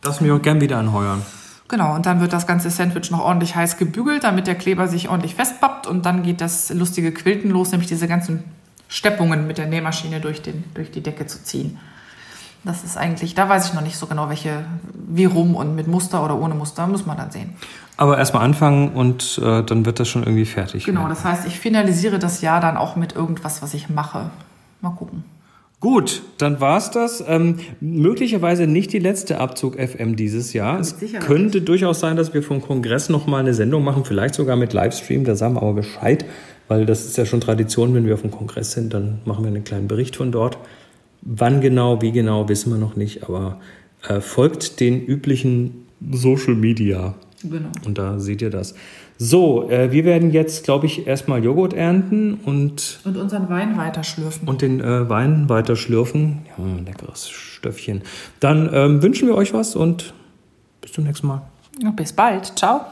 Das 0.00 0.20
mich 0.20 0.30
auch 0.30 0.42
gern 0.42 0.60
wieder 0.60 0.78
anheuern. 0.78 1.22
Genau, 1.68 1.94
und 1.94 2.06
dann 2.06 2.20
wird 2.20 2.32
das 2.32 2.46
ganze 2.46 2.70
Sandwich 2.70 3.10
noch 3.10 3.20
ordentlich 3.20 3.54
heiß 3.54 3.76
gebügelt, 3.76 4.24
damit 4.24 4.46
der 4.46 4.54
Kleber 4.54 4.88
sich 4.88 5.08
ordentlich 5.08 5.34
festpappt 5.34 5.86
und 5.86 6.06
dann 6.06 6.22
geht 6.22 6.40
das 6.40 6.70
lustige 6.70 7.12
Quilten 7.12 7.50
los, 7.50 7.70
nämlich 7.70 7.88
diese 7.88 8.08
ganzen 8.08 8.42
Steppungen 8.88 9.46
mit 9.46 9.58
der 9.58 9.66
Nähmaschine 9.66 10.20
durch, 10.20 10.40
den, 10.40 10.64
durch 10.74 10.90
die 10.90 11.02
Decke 11.02 11.26
zu 11.26 11.44
ziehen. 11.44 11.78
Das 12.64 12.84
ist 12.84 12.96
eigentlich, 12.96 13.34
da 13.34 13.48
weiß 13.48 13.68
ich 13.68 13.74
noch 13.74 13.82
nicht 13.82 13.96
so 13.96 14.06
genau, 14.06 14.28
welche, 14.30 14.64
wie 15.08 15.26
rum 15.26 15.54
und 15.54 15.74
mit 15.74 15.86
Muster 15.86 16.24
oder 16.24 16.38
ohne 16.38 16.54
Muster, 16.54 16.86
muss 16.86 17.06
man 17.06 17.16
dann 17.16 17.30
sehen. 17.30 17.54
Aber 17.96 18.18
erstmal 18.18 18.44
anfangen 18.44 18.90
und 18.92 19.38
äh, 19.44 19.62
dann 19.62 19.84
wird 19.84 20.00
das 20.00 20.08
schon 20.08 20.22
irgendwie 20.22 20.46
fertig. 20.46 20.84
Genau, 20.84 21.00
werden. 21.02 21.10
das 21.10 21.24
heißt, 21.24 21.46
ich 21.46 21.58
finalisiere 21.60 22.18
das 22.18 22.40
Jahr 22.40 22.60
dann 22.60 22.76
auch 22.76 22.96
mit 22.96 23.14
irgendwas, 23.14 23.62
was 23.62 23.74
ich 23.74 23.88
mache. 23.90 24.30
Mal 24.80 24.90
gucken. 24.90 25.24
Gut, 25.80 26.22
dann 26.38 26.60
war's 26.60 26.90
das. 26.90 27.22
Ähm, 27.26 27.56
möglicherweise 27.80 28.66
nicht 28.66 28.92
die 28.92 28.98
letzte 28.98 29.38
Abzug 29.38 29.76
FM 29.78 30.16
dieses 30.16 30.52
Jahr. 30.52 30.80
Es 30.80 30.96
könnte 31.20 31.62
durchaus 31.62 32.00
sein, 32.00 32.16
dass 32.16 32.34
wir 32.34 32.42
vom 32.42 32.60
Kongress 32.60 33.08
nochmal 33.08 33.40
eine 33.40 33.54
Sendung 33.54 33.84
machen, 33.84 34.04
vielleicht 34.04 34.34
sogar 34.34 34.56
mit 34.56 34.72
Livestream. 34.72 35.24
Da 35.24 35.36
sagen 35.36 35.54
wir 35.54 35.62
aber 35.62 35.74
Bescheid, 35.74 36.24
weil 36.66 36.84
das 36.84 37.04
ist 37.04 37.16
ja 37.16 37.26
schon 37.26 37.40
Tradition, 37.40 37.94
wenn 37.94 38.06
wir 38.06 38.14
auf 38.14 38.22
dem 38.22 38.32
Kongress 38.32 38.72
sind, 38.72 38.92
dann 38.92 39.20
machen 39.24 39.44
wir 39.44 39.48
einen 39.48 39.62
kleinen 39.62 39.86
Bericht 39.86 40.16
von 40.16 40.32
dort. 40.32 40.58
Wann 41.22 41.60
genau, 41.60 42.02
wie 42.02 42.10
genau, 42.10 42.48
wissen 42.48 42.72
wir 42.72 42.78
noch 42.78 42.96
nicht, 42.96 43.22
aber 43.22 43.60
äh, 44.08 44.20
folgt 44.20 44.80
den 44.80 45.04
üblichen 45.04 45.86
Social 46.10 46.54
Media. 46.54 47.14
Genau. 47.42 47.70
Und 47.84 47.98
da 47.98 48.18
seht 48.18 48.42
ihr 48.42 48.50
das. 48.50 48.74
So, 49.16 49.68
äh, 49.70 49.90
wir 49.92 50.04
werden 50.04 50.30
jetzt, 50.30 50.64
glaube 50.64 50.86
ich, 50.86 51.06
erstmal 51.06 51.42
Joghurt 51.42 51.72
ernten 51.72 52.34
und. 52.44 53.00
Und 53.04 53.16
unseren 53.16 53.48
Wein 53.48 53.76
weiterschlürfen. 53.76 54.48
Und 54.48 54.62
den 54.62 54.80
äh, 54.80 55.08
Wein 55.08 55.48
weiterschlürfen. 55.48 56.40
Ja, 56.56 56.64
leckeres 56.84 57.28
Stöffchen. 57.28 58.02
Dann 58.40 58.70
ähm, 58.72 59.02
wünschen 59.02 59.28
wir 59.28 59.34
euch 59.34 59.52
was 59.54 59.76
und 59.76 60.14
bis 60.80 60.92
zum 60.92 61.04
nächsten 61.04 61.26
Mal. 61.26 61.42
Bis 61.96 62.12
bald. 62.12 62.52
Ciao. 62.56 62.86